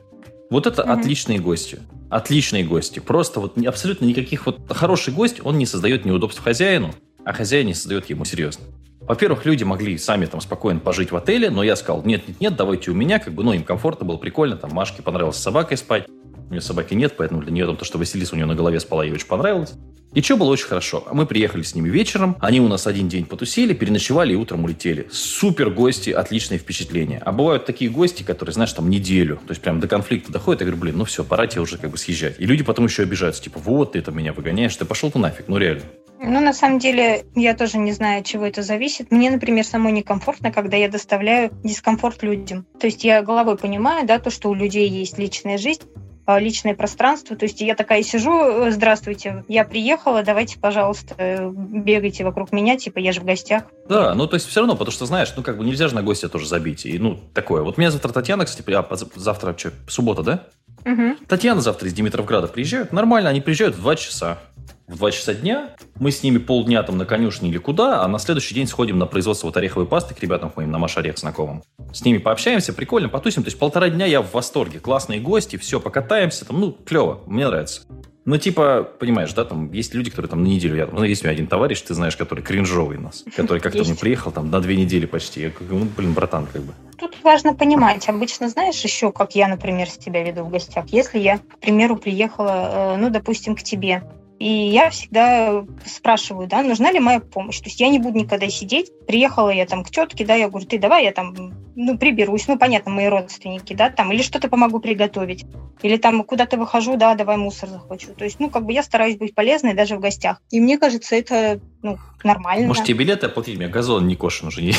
Вот 0.49 0.65
это 0.65 0.81
mm-hmm. 0.81 0.99
отличные 0.99 1.39
гости. 1.39 1.79
Отличные 2.09 2.63
гости. 2.63 2.99
Просто 2.99 3.39
вот 3.39 3.57
абсолютно 3.65 4.05
никаких... 4.05 4.45
Вот 4.45 4.59
хороший 4.69 5.13
гость, 5.13 5.41
он 5.43 5.57
не 5.57 5.65
создает 5.65 6.05
неудобств 6.05 6.41
хозяину, 6.41 6.93
а 7.25 7.33
хозяин 7.33 7.67
не 7.67 7.73
создает 7.73 8.09
ему 8.09 8.23
серьезно. 8.23 8.65
Во-первых, 9.01 9.45
люди 9.45 9.63
могли 9.65 9.97
сами 9.97 10.25
там 10.25 10.39
спокойно 10.39 10.79
пожить 10.79 11.11
в 11.11 11.15
отеле, 11.17 11.49
но 11.49 11.63
я 11.63 11.75
сказал, 11.75 12.03
нет, 12.05 12.25
нет, 12.27 12.39
нет, 12.39 12.55
давайте 12.55 12.91
у 12.91 12.93
меня, 12.93 13.19
как 13.19 13.33
бы, 13.33 13.43
ну, 13.43 13.51
им 13.51 13.63
комфортно 13.63 14.05
было, 14.05 14.15
прикольно, 14.15 14.55
там, 14.55 14.71
Машке 14.71 15.01
понравилось 15.01 15.35
с 15.35 15.41
собакой 15.41 15.75
спать, 15.75 16.07
у 16.53 16.55
нее 16.55 16.61
собаки 16.61 16.93
нет, 16.93 17.15
поэтому 17.17 17.41
для 17.41 17.51
нее 17.51 17.65
там 17.65 17.77
то, 17.77 17.85
что 17.85 17.97
Василиса 17.97 18.33
у 18.33 18.37
нее 18.37 18.45
на 18.45 18.55
голове 18.55 18.79
спала, 18.79 19.03
ей 19.03 19.11
очень 19.11 19.27
понравилось. 19.27 19.73
И 20.13 20.21
что 20.21 20.37
было 20.37 20.51
очень 20.51 20.67
хорошо. 20.67 21.03
Мы 21.11 21.25
приехали 21.25 21.63
с 21.63 21.73
ними 21.73 21.89
вечером, 21.89 22.37
они 22.39 22.61
у 22.61 22.67
нас 22.67 22.85
один 22.85 23.09
день 23.09 23.25
потусили, 23.25 23.73
переночевали 23.73 24.33
и 24.33 24.35
утром 24.35 24.63
улетели. 24.63 25.07
Супер 25.11 25.71
гости, 25.71 26.11
отличные 26.11 26.59
впечатления. 26.59 27.19
А 27.25 27.31
бывают 27.31 27.65
такие 27.65 27.89
гости, 27.89 28.21
которые, 28.21 28.53
знаешь, 28.53 28.71
там 28.73 28.91
неделю, 28.91 29.37
то 29.37 29.49
есть 29.49 29.61
прям 29.61 29.79
до 29.79 29.87
конфликта 29.87 30.31
доходят. 30.31 30.61
Я 30.61 30.67
говорю, 30.67 30.81
блин, 30.81 30.97
ну 30.99 31.05
все, 31.05 31.23
пора 31.23 31.47
тебе 31.47 31.61
уже 31.61 31.79
как 31.79 31.89
бы 31.89 31.97
съезжать. 31.97 32.35
И 32.37 32.45
люди 32.45 32.63
потом 32.63 32.85
еще 32.85 33.01
обижаются, 33.01 33.41
типа, 33.41 33.59
вот 33.59 33.93
ты 33.93 34.01
там 34.01 34.15
меня 34.15 34.33
выгоняешь, 34.33 34.75
ты 34.75 34.85
пошел 34.85 35.09
ты 35.09 35.17
нафиг, 35.17 35.47
ну 35.47 35.57
реально. 35.57 35.83
Ну, 36.25 36.39
на 36.39 36.53
самом 36.53 36.79
деле, 36.79 37.25
я 37.35 37.53
тоже 37.53 37.77
не 37.79 37.91
знаю, 37.91 38.21
от 38.21 38.25
чего 38.25 38.45
это 38.45 38.61
зависит. 38.61 39.11
Мне, 39.11 39.29
например, 39.29 39.65
самой 39.65 39.91
некомфортно, 39.91 40.53
когда 40.53 40.77
я 40.77 40.87
доставляю 40.87 41.51
дискомфорт 41.65 42.23
людям. 42.23 42.65
То 42.79 42.87
есть 42.87 43.03
я 43.03 43.21
головой 43.23 43.57
понимаю, 43.57 44.07
да, 44.07 44.19
то, 44.19 44.29
что 44.29 44.49
у 44.49 44.53
людей 44.53 44.87
есть 44.87 45.17
личная 45.17 45.57
жизнь, 45.57 45.81
а, 45.83 46.02
личное 46.27 46.75
пространство. 46.75 47.35
То 47.35 47.45
есть 47.45 47.61
я 47.61 47.75
такая 47.75 48.03
сижу, 48.03 48.31
«Э, 48.31 48.71
здравствуйте, 48.71 49.43
я 49.47 49.65
приехала, 49.65 50.23
давайте, 50.23 50.59
пожалуйста, 50.59 51.51
бегайте 51.53 52.23
вокруг 52.23 52.51
меня, 52.51 52.77
типа 52.77 52.99
я 52.99 53.11
же 53.11 53.21
в 53.21 53.25
гостях. 53.25 53.63
Да, 53.87 54.13
ну 54.15 54.27
то 54.27 54.35
есть 54.35 54.47
все 54.47 54.61
равно, 54.61 54.75
потому 54.75 54.91
что, 54.91 55.05
знаешь, 55.05 55.33
ну 55.35 55.43
как 55.43 55.57
бы 55.57 55.65
нельзя 55.65 55.87
же 55.87 55.95
на 55.95 56.03
гостя 56.03 56.29
тоже 56.29 56.47
забить. 56.47 56.85
И 56.85 56.97
ну 56.97 57.19
такое. 57.33 57.63
Вот 57.63 57.77
меня 57.77 57.91
завтра 57.91 58.11
Татьяна, 58.11 58.45
кстати, 58.45 58.63
а 58.71 58.87
завтра 59.15 59.55
что, 59.57 59.71
суббота, 59.87 60.23
да? 60.23 60.47
Угу. 60.85 61.25
Татьяна 61.27 61.61
завтра 61.61 61.87
из 61.87 61.93
Димитровграда 61.93 62.47
приезжают. 62.47 62.91
Нормально, 62.91 63.29
они 63.29 63.41
приезжают 63.41 63.75
в 63.75 63.81
2 63.81 63.95
часа 63.95 64.39
в 64.87 64.97
2 64.97 65.11
часа 65.11 65.33
дня, 65.33 65.75
мы 65.99 66.11
с 66.11 66.23
ними 66.23 66.37
полдня 66.37 66.83
там 66.83 66.97
на 66.97 67.05
конюшне 67.05 67.49
или 67.49 67.57
куда, 67.57 68.03
а 68.03 68.07
на 68.07 68.19
следующий 68.19 68.53
день 68.55 68.67
сходим 68.67 68.97
на 68.97 69.05
производство 69.05 69.47
вот 69.47 69.57
ореховой 69.57 69.87
пасты 69.87 70.13
к 70.13 70.19
ребятам 70.19 70.51
моим, 70.55 70.71
на 70.71 70.77
Маш 70.77 70.97
Орех 70.97 71.17
знакомым. 71.17 71.63
С 71.93 72.03
ними 72.03 72.17
пообщаемся, 72.17 72.73
прикольно, 72.73 73.09
потусим. 73.09 73.43
То 73.43 73.47
есть 73.47 73.59
полтора 73.59 73.89
дня 73.89 74.05
я 74.05 74.21
в 74.21 74.31
восторге. 74.33 74.79
Классные 74.79 75.19
гости, 75.19 75.57
все, 75.57 75.79
покатаемся, 75.79 76.45
там, 76.45 76.59
ну, 76.59 76.71
клево, 76.71 77.21
мне 77.27 77.47
нравится. 77.47 77.81
Ну, 78.25 78.37
типа, 78.37 78.89
понимаешь, 78.99 79.33
да, 79.33 79.43
там 79.43 79.71
есть 79.73 79.93
люди, 79.93 80.09
которые 80.09 80.29
там 80.29 80.43
на 80.43 80.47
неделю, 80.47 80.77
я, 80.77 80.87
ну, 80.87 81.03
есть 81.03 81.23
у 81.23 81.25
меня 81.25 81.33
один 81.33 81.47
товарищ, 81.47 81.81
ты 81.81 81.93
знаешь, 81.93 82.15
который 82.15 82.41
кринжовый 82.41 82.97
у 82.97 83.01
нас, 83.01 83.25
который 83.35 83.59
как-то 83.59 83.83
мне 83.83 83.95
приехал 83.95 84.31
там 84.31 84.49
на 84.49 84.61
две 84.61 84.77
недели 84.77 85.05
почти. 85.05 85.41
Я 85.41 85.49
говорю, 85.49 85.79
ну, 85.79 85.89
блин, 85.97 86.13
братан, 86.13 86.47
как 86.47 86.61
бы. 86.61 86.73
Тут 86.97 87.17
важно 87.21 87.53
понимать, 87.53 88.07
обычно 88.07 88.47
знаешь 88.47 88.81
еще, 88.81 89.11
как 89.11 89.35
я, 89.35 89.49
например, 89.49 89.89
с 89.89 89.97
тебя 89.97 90.23
веду 90.23 90.43
в 90.43 90.49
гостях. 90.49 90.85
Если 90.87 91.19
я, 91.19 91.39
к 91.39 91.57
примеру, 91.59 91.97
приехала, 91.97 92.95
э, 92.95 92.97
ну, 92.97 93.09
допустим, 93.09 93.55
к 93.57 93.63
тебе, 93.63 94.03
и 94.39 94.69
я 94.69 94.89
всегда 94.89 95.63
спрашиваю, 95.85 96.47
да, 96.47 96.63
нужна 96.63 96.91
ли 96.91 96.99
моя 96.99 97.19
помощь. 97.19 97.59
То 97.59 97.65
есть 97.65 97.79
я 97.79 97.89
не 97.89 97.99
буду 97.99 98.19
никогда 98.19 98.49
сидеть. 98.49 98.91
Приехала 99.07 99.49
я 99.49 99.65
там 99.65 99.83
к 99.83 99.89
тетке, 99.89 100.25
да, 100.25 100.35
я 100.35 100.49
говорю, 100.49 100.65
ты 100.65 100.79
давай 100.79 101.05
я 101.05 101.11
там, 101.11 101.53
ну, 101.75 101.97
приберусь. 101.97 102.47
Ну, 102.47 102.57
понятно, 102.57 102.91
мои 102.91 103.07
родственники, 103.07 103.73
да, 103.73 103.89
там, 103.89 104.11
или 104.11 104.21
что-то 104.21 104.49
помогу 104.49 104.79
приготовить. 104.79 105.45
Или 105.81 105.97
там 105.97 106.23
куда-то 106.23 106.57
выхожу, 106.57 106.97
да, 106.97 107.15
давай 107.15 107.37
мусор 107.37 107.69
захвачу. 107.69 108.13
То 108.13 108.25
есть, 108.25 108.39
ну, 108.39 108.49
как 108.49 108.65
бы 108.65 108.73
я 108.73 108.83
стараюсь 108.83 109.17
быть 109.17 109.35
полезной 109.35 109.73
даже 109.73 109.95
в 109.95 109.99
гостях. 109.99 110.41
И 110.49 110.59
мне 110.59 110.77
кажется, 110.77 111.15
это, 111.15 111.59
ну, 111.81 111.97
нормально. 112.23 112.67
Может, 112.67 112.85
тебе 112.85 112.99
билеты 112.99 113.27
оплатить? 113.27 113.55
У 113.55 113.59
меня 113.59 113.69
газон 113.69 114.07
не 114.07 114.15
кошен 114.15 114.47
уже. 114.47 114.73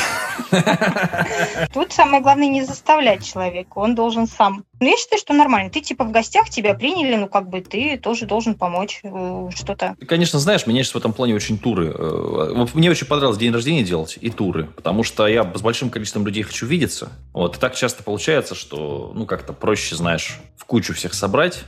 Тут 1.72 1.92
самое 1.92 2.22
главное 2.22 2.48
не 2.48 2.64
заставлять 2.64 3.24
человека. 3.24 3.78
Он 3.78 3.94
должен 3.94 4.26
сам. 4.26 4.64
Ну, 4.84 4.90
я 4.90 4.98
считаю, 4.98 5.18
что 5.18 5.32
нормально. 5.32 5.70
Ты 5.70 5.80
типа 5.80 6.04
в 6.04 6.12
гостях, 6.12 6.50
тебя 6.50 6.74
приняли, 6.74 7.16
ну, 7.16 7.26
как 7.26 7.48
бы 7.48 7.62
ты 7.62 7.96
тоже 7.96 8.26
должен 8.26 8.54
помочь 8.54 9.00
э, 9.02 9.48
что-то. 9.54 9.96
Конечно, 10.06 10.38
знаешь, 10.38 10.66
меня 10.66 10.82
сейчас 10.82 10.92
в 10.92 10.98
этом 10.98 11.14
плане 11.14 11.34
очень 11.34 11.58
туры. 11.58 11.90
Э, 11.96 12.66
мне 12.74 12.90
очень 12.90 13.06
понравилось 13.06 13.38
день 13.38 13.50
рождения 13.50 13.82
делать 13.82 14.18
и 14.20 14.28
туры, 14.28 14.66
потому 14.76 15.02
что 15.02 15.26
я 15.26 15.50
с 15.54 15.62
большим 15.62 15.88
количеством 15.88 16.26
людей 16.26 16.42
хочу 16.42 16.66
видеться. 16.66 17.10
Вот, 17.32 17.56
и 17.56 17.60
так 17.60 17.74
часто 17.74 18.02
получается, 18.02 18.54
что, 18.54 19.10
ну, 19.14 19.24
как-то 19.24 19.54
проще, 19.54 19.96
знаешь, 19.96 20.38
в 20.58 20.66
кучу 20.66 20.92
всех 20.92 21.14
собрать, 21.14 21.64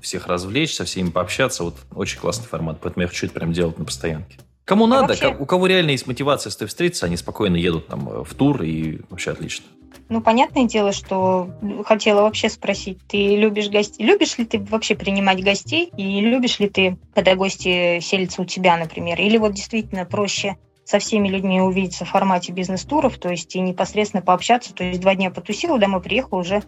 всех 0.00 0.28
развлечь, 0.28 0.72
со 0.72 0.84
всеми 0.84 1.10
пообщаться. 1.10 1.64
Вот 1.64 1.74
очень 1.92 2.20
классный 2.20 2.46
формат, 2.46 2.78
поэтому 2.80 3.02
я 3.02 3.08
хочу 3.08 3.26
это 3.26 3.34
прям 3.34 3.52
делать 3.52 3.80
на 3.80 3.84
постоянке. 3.84 4.38
Кому 4.64 4.84
а 4.84 4.88
надо, 4.88 5.08
вообще... 5.08 5.34
у 5.36 5.44
кого 5.44 5.66
реально 5.66 5.90
есть 5.90 6.06
мотивация 6.06 6.52
с 6.52 6.56
тобой 6.56 6.68
встретиться, 6.68 7.06
они 7.06 7.16
спокойно 7.16 7.56
едут 7.56 7.88
там 7.88 8.08
э, 8.08 8.22
в 8.22 8.32
тур 8.34 8.62
и 8.62 9.00
вообще 9.10 9.32
отлично. 9.32 9.66
Ну, 10.10 10.20
понятное 10.20 10.64
дело, 10.64 10.90
что 10.90 11.50
хотела 11.86 12.22
вообще 12.22 12.48
спросить, 12.48 12.98
ты 13.06 13.36
любишь 13.36 13.68
гостей? 13.70 14.04
Любишь 14.04 14.38
ли 14.38 14.44
ты 14.44 14.58
вообще 14.58 14.96
принимать 14.96 15.40
гостей? 15.42 15.92
И 15.96 16.20
любишь 16.20 16.58
ли 16.58 16.68
ты, 16.68 16.98
когда 17.14 17.36
гости 17.36 18.00
селятся 18.00 18.42
у 18.42 18.44
тебя, 18.44 18.76
например? 18.76 19.20
Или 19.20 19.38
вот 19.38 19.54
действительно 19.54 20.04
проще 20.04 20.56
со 20.84 20.98
всеми 20.98 21.28
людьми 21.28 21.60
увидеться 21.60 22.04
в 22.04 22.08
формате 22.08 22.50
бизнес-туров, 22.50 23.18
то 23.18 23.28
есть 23.30 23.54
и 23.54 23.60
непосредственно 23.60 24.20
пообщаться, 24.20 24.74
то 24.74 24.82
есть 24.82 25.00
два 25.00 25.14
дня 25.14 25.30
потусила, 25.30 25.78
домой 25.78 26.02
приехал 26.02 26.38
уже 26.38 26.64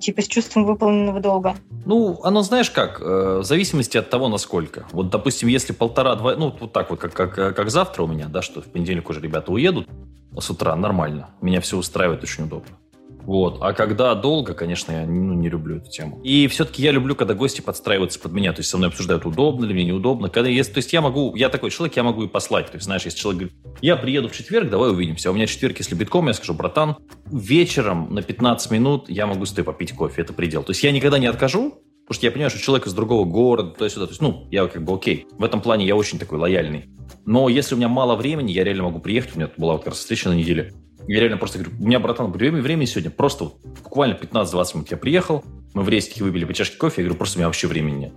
типа 0.00 0.22
с 0.22 0.26
чувством 0.26 0.64
выполненного 0.64 1.20
долга? 1.20 1.56
Ну, 1.84 2.20
оно 2.22 2.42
знаешь 2.42 2.70
как, 2.70 3.00
э, 3.00 3.38
в 3.40 3.44
зависимости 3.44 3.96
от 3.96 4.10
того, 4.10 4.28
насколько. 4.28 4.86
Вот, 4.92 5.10
допустим, 5.10 5.48
если 5.48 5.72
полтора-два, 5.72 6.36
ну, 6.36 6.54
вот 6.58 6.72
так 6.72 6.90
вот, 6.90 7.00
как, 7.00 7.12
как, 7.12 7.34
как 7.56 7.70
завтра 7.70 8.02
у 8.02 8.06
меня, 8.06 8.26
да, 8.28 8.42
что 8.42 8.62
в 8.62 8.66
понедельник 8.66 9.08
уже 9.10 9.20
ребята 9.20 9.52
уедут 9.52 9.88
с 10.38 10.50
утра, 10.50 10.74
нормально. 10.76 11.30
Меня 11.40 11.60
все 11.60 11.76
устраивает, 11.76 12.22
очень 12.22 12.44
удобно. 12.44 12.76
Вот. 13.24 13.58
А 13.60 13.72
когда 13.72 14.14
долго, 14.14 14.54
конечно, 14.54 14.92
я 14.92 15.06
ну, 15.06 15.34
не 15.34 15.48
люблю 15.48 15.76
эту 15.76 15.90
тему. 15.90 16.20
И 16.22 16.46
все-таки 16.48 16.82
я 16.82 16.90
люблю, 16.90 17.14
когда 17.14 17.34
гости 17.34 17.60
подстраиваются 17.60 18.18
под 18.18 18.32
меня. 18.32 18.52
То 18.52 18.60
есть 18.60 18.70
со 18.70 18.76
мной 18.76 18.90
обсуждают, 18.90 19.24
удобно 19.24 19.64
ли 19.64 19.74
мне, 19.74 19.84
неудобно. 19.84 20.28
Когда 20.28 20.48
есть, 20.48 20.72
то 20.72 20.78
есть 20.78 20.92
я 20.92 21.00
могу, 21.00 21.34
я 21.36 21.48
такой 21.48 21.70
человек, 21.70 21.96
я 21.96 22.02
могу 22.02 22.24
и 22.24 22.28
послать. 22.28 22.66
То 22.66 22.76
есть, 22.76 22.84
знаешь, 22.84 23.04
если 23.04 23.18
человек 23.18 23.40
говорит, 23.40 23.78
я 23.80 23.96
приеду 23.96 24.28
в 24.28 24.32
четверг, 24.32 24.70
давай 24.70 24.90
увидимся. 24.90 25.28
А 25.28 25.32
у 25.32 25.34
меня 25.34 25.46
четверг, 25.46 25.78
если 25.78 25.94
битком, 25.94 26.26
я 26.28 26.34
скажу, 26.34 26.54
братан, 26.54 26.96
вечером 27.30 28.12
на 28.14 28.22
15 28.22 28.70
минут 28.70 29.08
я 29.08 29.26
могу 29.26 29.46
с 29.46 29.50
тобой 29.50 29.72
попить 29.72 29.92
кофе. 29.92 30.22
Это 30.22 30.32
предел. 30.32 30.62
То 30.62 30.70
есть 30.70 30.82
я 30.82 30.92
никогда 30.92 31.18
не 31.18 31.26
откажу, 31.26 31.74
Потому 32.04 32.18
что 32.18 32.26
я 32.26 32.32
понимаю, 32.32 32.50
что 32.50 32.58
человек 32.58 32.86
из 32.88 32.94
другого 32.94 33.24
города, 33.24 33.70
то 33.70 33.84
есть, 33.84 33.96
то 33.96 34.04
есть, 34.04 34.20
ну, 34.20 34.48
я 34.50 34.66
как 34.66 34.84
бы 34.84 34.92
окей. 34.92 35.26
В 35.38 35.44
этом 35.44 35.60
плане 35.62 35.86
я 35.86 35.94
очень 35.94 36.18
такой 36.18 36.38
лояльный. 36.38 36.86
Но 37.24 37.48
если 37.48 37.74
у 37.74 37.78
меня 37.78 37.88
мало 37.88 38.16
времени, 38.16 38.50
я 38.50 38.64
реально 38.64 38.82
могу 38.82 38.98
приехать. 38.98 39.36
У 39.36 39.38
меня 39.38 39.50
была 39.56 39.74
вот 39.74 39.84
как 39.84 39.92
раз 39.92 39.98
встреча 39.98 40.28
на 40.28 40.34
неделе. 40.34 40.74
Я 41.08 41.20
реально 41.20 41.36
просто 41.36 41.58
говорю, 41.58 41.76
у 41.80 41.86
меня, 41.86 42.00
братан, 42.00 42.30
время, 42.30 42.60
времени 42.60 42.86
сегодня 42.86 43.10
просто 43.10 43.44
вот, 43.44 43.56
буквально 43.82 44.14
15-20 44.14 44.74
минут 44.74 44.90
я 44.90 44.96
приехал, 44.96 45.44
мы 45.74 45.82
в 45.82 45.88
рейстике 45.88 46.24
выпили 46.24 46.44
по 46.44 46.54
чашке 46.54 46.76
кофе, 46.76 47.02
я 47.02 47.04
говорю, 47.04 47.18
просто 47.18 47.38
у 47.38 47.40
меня 47.40 47.48
вообще 47.48 47.66
времени 47.66 47.96
нет. 47.96 48.12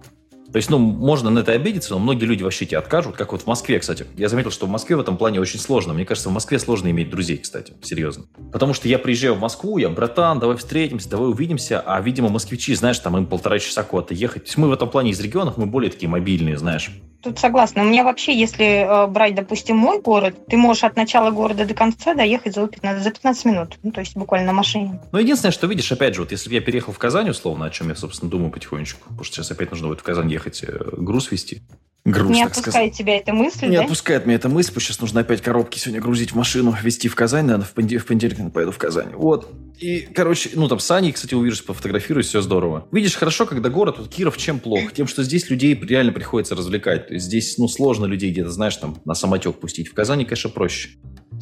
То 0.55 0.57
есть, 0.57 0.69
ну, 0.69 0.77
можно 0.77 1.29
на 1.29 1.39
это 1.39 1.51
обидеться, 1.51 1.91
но 1.91 1.99
многие 1.99 2.23
люди 2.23 2.41
вообще 2.41 2.65
тебе 2.65 2.77
откажут, 2.77 3.17
как 3.17 3.33
вот 3.33 3.41
в 3.41 3.45
Москве, 3.47 3.77
кстати. 3.77 4.05
Я 4.15 4.29
заметил, 4.29 4.51
что 4.51 4.67
в 4.67 4.69
Москве 4.69 4.95
в 4.95 5.01
этом 5.01 5.17
плане 5.17 5.41
очень 5.41 5.59
сложно. 5.59 5.93
Мне 5.93 6.05
кажется, 6.05 6.29
в 6.29 6.31
Москве 6.31 6.59
сложно 6.59 6.89
иметь 6.91 7.09
друзей, 7.09 7.39
кстати, 7.39 7.73
серьезно. 7.81 8.23
Потому 8.53 8.73
что 8.73 8.87
я 8.87 8.97
приезжаю 8.97 9.33
в 9.35 9.39
Москву, 9.41 9.77
я, 9.79 9.89
братан, 9.89 10.39
давай 10.39 10.55
встретимся, 10.55 11.09
давай 11.09 11.29
увидимся, 11.29 11.81
а, 11.81 11.99
видимо, 11.99 12.29
москвичи, 12.29 12.73
знаешь, 12.73 12.99
там 12.99 13.17
им 13.17 13.25
полтора 13.25 13.59
часа 13.59 13.83
куда-то 13.83 14.13
ехать. 14.13 14.43
То 14.43 14.47
есть 14.47 14.57
мы 14.57 14.69
в 14.69 14.71
этом 14.71 14.89
плане 14.89 15.11
из 15.11 15.19
регионов, 15.19 15.57
мы 15.57 15.65
более 15.65 15.91
такие 15.91 16.07
мобильные, 16.07 16.57
знаешь. 16.57 16.89
Тут 17.25 17.39
согласна. 17.39 17.81
У 17.81 17.85
меня 17.85 18.03
вообще, 18.03 18.39
если 18.39 18.85
э, 18.85 19.07
брать, 19.07 19.33
допустим, 19.33 19.77
мой 19.77 19.99
город, 19.99 20.35
ты 20.47 20.57
можешь 20.57 20.83
от 20.83 20.95
начала 20.95 21.31
города 21.31 21.65
до 21.65 21.73
конца 21.73 22.13
доехать 22.13 22.53
за 22.53 22.67
15, 22.67 23.03
за 23.03 23.09
15 23.09 23.45
минут. 23.45 23.79
Ну, 23.81 23.91
то 23.91 24.01
есть 24.01 24.15
буквально 24.15 24.45
на 24.45 24.53
машине. 24.53 25.01
Ну, 25.11 25.17
единственное, 25.17 25.51
что 25.51 25.65
видишь, 25.65 25.91
опять 25.91 26.13
же, 26.13 26.21
вот 26.21 26.29
если 26.29 26.49
бы 26.49 26.53
я 26.53 26.61
переехал 26.61 26.93
в 26.93 26.99
Казань, 26.99 27.27
условно, 27.27 27.65
о 27.65 27.71
чем 27.71 27.89
я, 27.89 27.95
собственно, 27.95 28.29
думаю 28.29 28.51
потихонечку, 28.51 28.99
потому 29.05 29.23
что 29.23 29.37
сейчас 29.37 29.49
опять 29.49 29.71
нужно 29.71 29.87
будет 29.87 30.01
в 30.01 30.03
Казань 30.03 30.31
ехать 30.31 30.63
э, 30.63 30.77
груз 30.97 31.31
вести. 31.31 31.63
Груз, 32.05 32.29
не 32.29 32.43
отпускает 32.43 32.93
сказать. 32.93 32.93
тебя 32.93 33.17
эта 33.17 33.33
мысль, 33.33 33.67
Не 33.67 33.77
да? 33.77 33.83
отпускает 33.83 34.27
меня 34.27 34.35
эта 34.35 34.47
мысль, 34.47 34.69
потому 34.69 34.81
что 34.81 34.93
сейчас 34.93 35.01
нужно 35.01 35.21
опять 35.21 35.41
коробки 35.41 35.79
сегодня 35.79 35.99
грузить 35.99 36.33
в 36.33 36.35
машину, 36.35 36.75
везти 36.83 37.07
в 37.07 37.15
Казань, 37.15 37.45
наверное, 37.45 37.65
в, 37.65 37.71
понедельник, 37.71 38.03
в 38.03 38.05
понедельник 38.05 38.53
поеду 38.53 38.71
в 38.71 38.77
Казань. 38.77 39.09
Вот. 39.13 39.51
И, 39.79 40.01
короче, 40.13 40.51
ну 40.53 40.67
там 40.67 40.77
с 40.79 40.91
Аней, 40.91 41.11
кстати, 41.11 41.33
увидишь, 41.33 41.65
пофотографируюсь, 41.65 42.27
все 42.27 42.41
здорово. 42.41 42.87
Видишь, 42.91 43.15
хорошо, 43.15 43.47
когда 43.47 43.69
город, 43.69 43.95
вот 43.97 44.09
Киров 44.09 44.37
чем 44.37 44.59
плох? 44.59 44.93
Тем, 44.93 45.07
что 45.07 45.23
здесь 45.23 45.49
людей 45.49 45.73
реально 45.73 46.11
приходится 46.11 46.53
развлекать. 46.53 47.07
То 47.07 47.15
есть 47.15 47.25
здесь, 47.25 47.57
ну, 47.57 47.67
сложно 47.67 48.05
людей 48.05 48.31
где-то, 48.31 48.51
знаешь, 48.51 48.77
там, 48.77 48.97
на 49.03 49.15
самотек 49.15 49.55
пустить. 49.55 49.87
В 49.87 49.95
Казани, 49.95 50.25
конечно, 50.25 50.51
проще. 50.51 50.89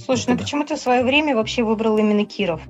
Слушай, 0.03 0.29
ну 0.29 0.37
почему 0.37 0.65
ты 0.65 0.77
в 0.77 0.79
свое 0.79 1.03
время 1.03 1.35
вообще 1.35 1.63
выбрал 1.63 1.97
именно 1.97 2.25
Киров? 2.25 2.61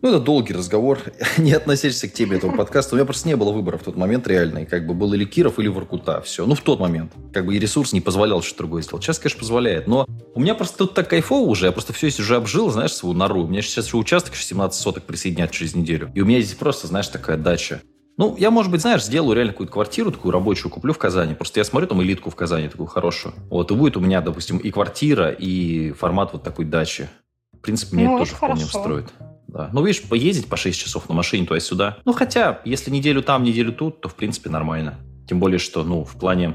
Ну, 0.00 0.10
это 0.10 0.20
долгий 0.20 0.54
разговор, 0.54 1.00
не 1.38 1.52
относящийся 1.52 2.08
к 2.08 2.12
теме 2.12 2.36
этого 2.36 2.54
подкаста. 2.54 2.94
У 2.94 2.96
меня 2.96 3.04
просто 3.04 3.26
не 3.26 3.34
было 3.34 3.50
выбора 3.50 3.78
в 3.78 3.82
тот 3.82 3.96
момент 3.96 4.28
реальный. 4.28 4.64
Как 4.64 4.86
бы 4.86 4.94
был 4.94 5.12
или 5.12 5.24
Киров, 5.24 5.58
или 5.58 5.66
Воркута. 5.66 6.20
Все. 6.20 6.46
Ну, 6.46 6.54
в 6.54 6.60
тот 6.60 6.78
момент. 6.78 7.12
Как 7.32 7.44
бы 7.44 7.56
и 7.56 7.58
ресурс 7.58 7.92
не 7.92 8.00
позволял 8.00 8.40
что-то 8.40 8.58
другое 8.58 8.82
сделать. 8.82 9.04
Сейчас, 9.04 9.18
конечно, 9.18 9.40
позволяет. 9.40 9.88
Но 9.88 10.06
у 10.34 10.40
меня 10.40 10.54
просто 10.54 10.78
тут 10.78 10.94
так 10.94 11.08
кайфово 11.08 11.48
уже. 11.48 11.66
Я 11.66 11.72
просто 11.72 11.92
все 11.92 12.10
здесь 12.10 12.20
уже 12.20 12.36
обжил, 12.36 12.70
знаешь, 12.70 12.92
свою 12.92 13.14
нору. 13.14 13.42
У 13.42 13.48
меня 13.48 13.60
сейчас 13.60 13.86
еще 13.86 13.96
участок 13.96 14.36
17 14.36 14.80
соток 14.80 15.02
присоединят 15.04 15.50
через 15.50 15.74
неделю. 15.74 16.12
И 16.14 16.20
у 16.20 16.26
меня 16.26 16.40
здесь 16.40 16.56
просто, 16.56 16.86
знаешь, 16.86 17.08
такая 17.08 17.36
дача. 17.36 17.82
Ну, 18.18 18.36
я, 18.36 18.50
может 18.50 18.70
быть, 18.70 18.80
знаешь, 18.80 19.04
сделаю 19.04 19.34
реально 19.34 19.52
какую-то 19.52 19.72
квартиру, 19.72 20.12
такую 20.12 20.32
рабочую 20.32 20.70
куплю 20.70 20.92
в 20.92 20.98
Казани. 20.98 21.34
Просто 21.34 21.60
я 21.60 21.64
смотрю 21.64 21.88
там 21.88 22.02
элитку 22.02 22.30
в 22.30 22.36
Казани, 22.36 22.68
такую 22.68 22.86
хорошую. 22.86 23.34
Вот, 23.48 23.70
и 23.70 23.74
будет 23.74 23.96
у 23.96 24.00
меня, 24.00 24.20
допустим, 24.20 24.58
и 24.58 24.70
квартира, 24.70 25.30
и 25.30 25.92
формат 25.92 26.32
вот 26.32 26.42
такой 26.42 26.64
дачи. 26.64 27.08
В 27.52 27.58
принципе, 27.58 27.96
мне 27.96 28.06
ну, 28.06 28.16
это 28.16 28.24
тоже 28.24 28.36
вполне 28.36 28.64
устроит. 28.64 29.06
Да. 29.48 29.70
Ну, 29.72 29.84
видишь, 29.84 30.02
поездить 30.02 30.46
по 30.46 30.56
6 30.56 30.78
часов 30.78 31.08
на 31.08 31.14
машине 31.14 31.46
туда-сюда. 31.46 31.98
Ну, 32.04 32.12
хотя, 32.12 32.60
если 32.64 32.90
неделю 32.90 33.22
там, 33.22 33.42
неделю 33.42 33.72
тут, 33.72 34.00
то, 34.00 34.08
в 34.08 34.14
принципе, 34.14 34.50
нормально. 34.50 34.98
Тем 35.26 35.40
более, 35.40 35.58
что, 35.58 35.82
ну, 35.82 36.04
в 36.04 36.18
плане 36.18 36.54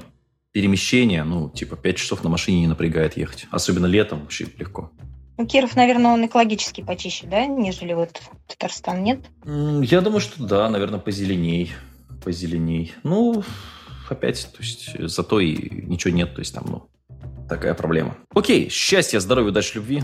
перемещения, 0.51 1.23
ну, 1.23 1.49
типа, 1.49 1.75
5 1.75 1.97
часов 1.97 2.23
на 2.23 2.29
машине 2.29 2.61
не 2.61 2.67
напрягает 2.67 3.17
ехать. 3.17 3.47
Особенно 3.49 3.87
летом 3.87 4.21
вообще 4.21 4.47
легко. 4.57 4.91
Ну, 5.37 5.47
Киров, 5.47 5.75
наверное, 5.75 6.11
он 6.11 6.25
экологически 6.27 6.81
почище, 6.81 7.25
да, 7.25 7.47
нежели 7.47 7.93
вот 7.93 8.21
Татарстан, 8.47 9.03
нет? 9.03 9.21
Я 9.45 10.01
думаю, 10.01 10.21
что 10.21 10.43
да, 10.43 10.69
наверное, 10.69 10.99
позеленей. 10.99 11.73
Позеленей. 12.23 12.93
Ну, 13.01 13.43
опять, 14.07 14.47
то 14.55 14.61
есть, 14.61 14.91
зато 14.99 15.39
и 15.39 15.85
ничего 15.87 16.13
нет, 16.13 16.35
то 16.35 16.39
есть 16.39 16.53
там, 16.53 16.65
ну, 16.67 16.89
такая 17.49 17.73
проблема. 17.73 18.15
Окей, 18.35 18.69
счастья, 18.69 19.19
здоровья, 19.19 19.49
удачи, 19.49 19.75
любви. 19.75 20.03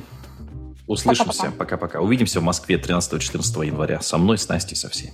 Услышимся. 0.89 1.51
Пока-пока. 1.51 2.01
Увидимся 2.01 2.39
в 2.39 2.43
Москве 2.43 2.77
13-14 2.77 3.67
января. 3.67 4.01
Со 4.01 4.17
мной, 4.17 4.39
с 4.39 4.50
Настей, 4.50 4.75
со 4.75 4.89
всеми. 4.89 5.13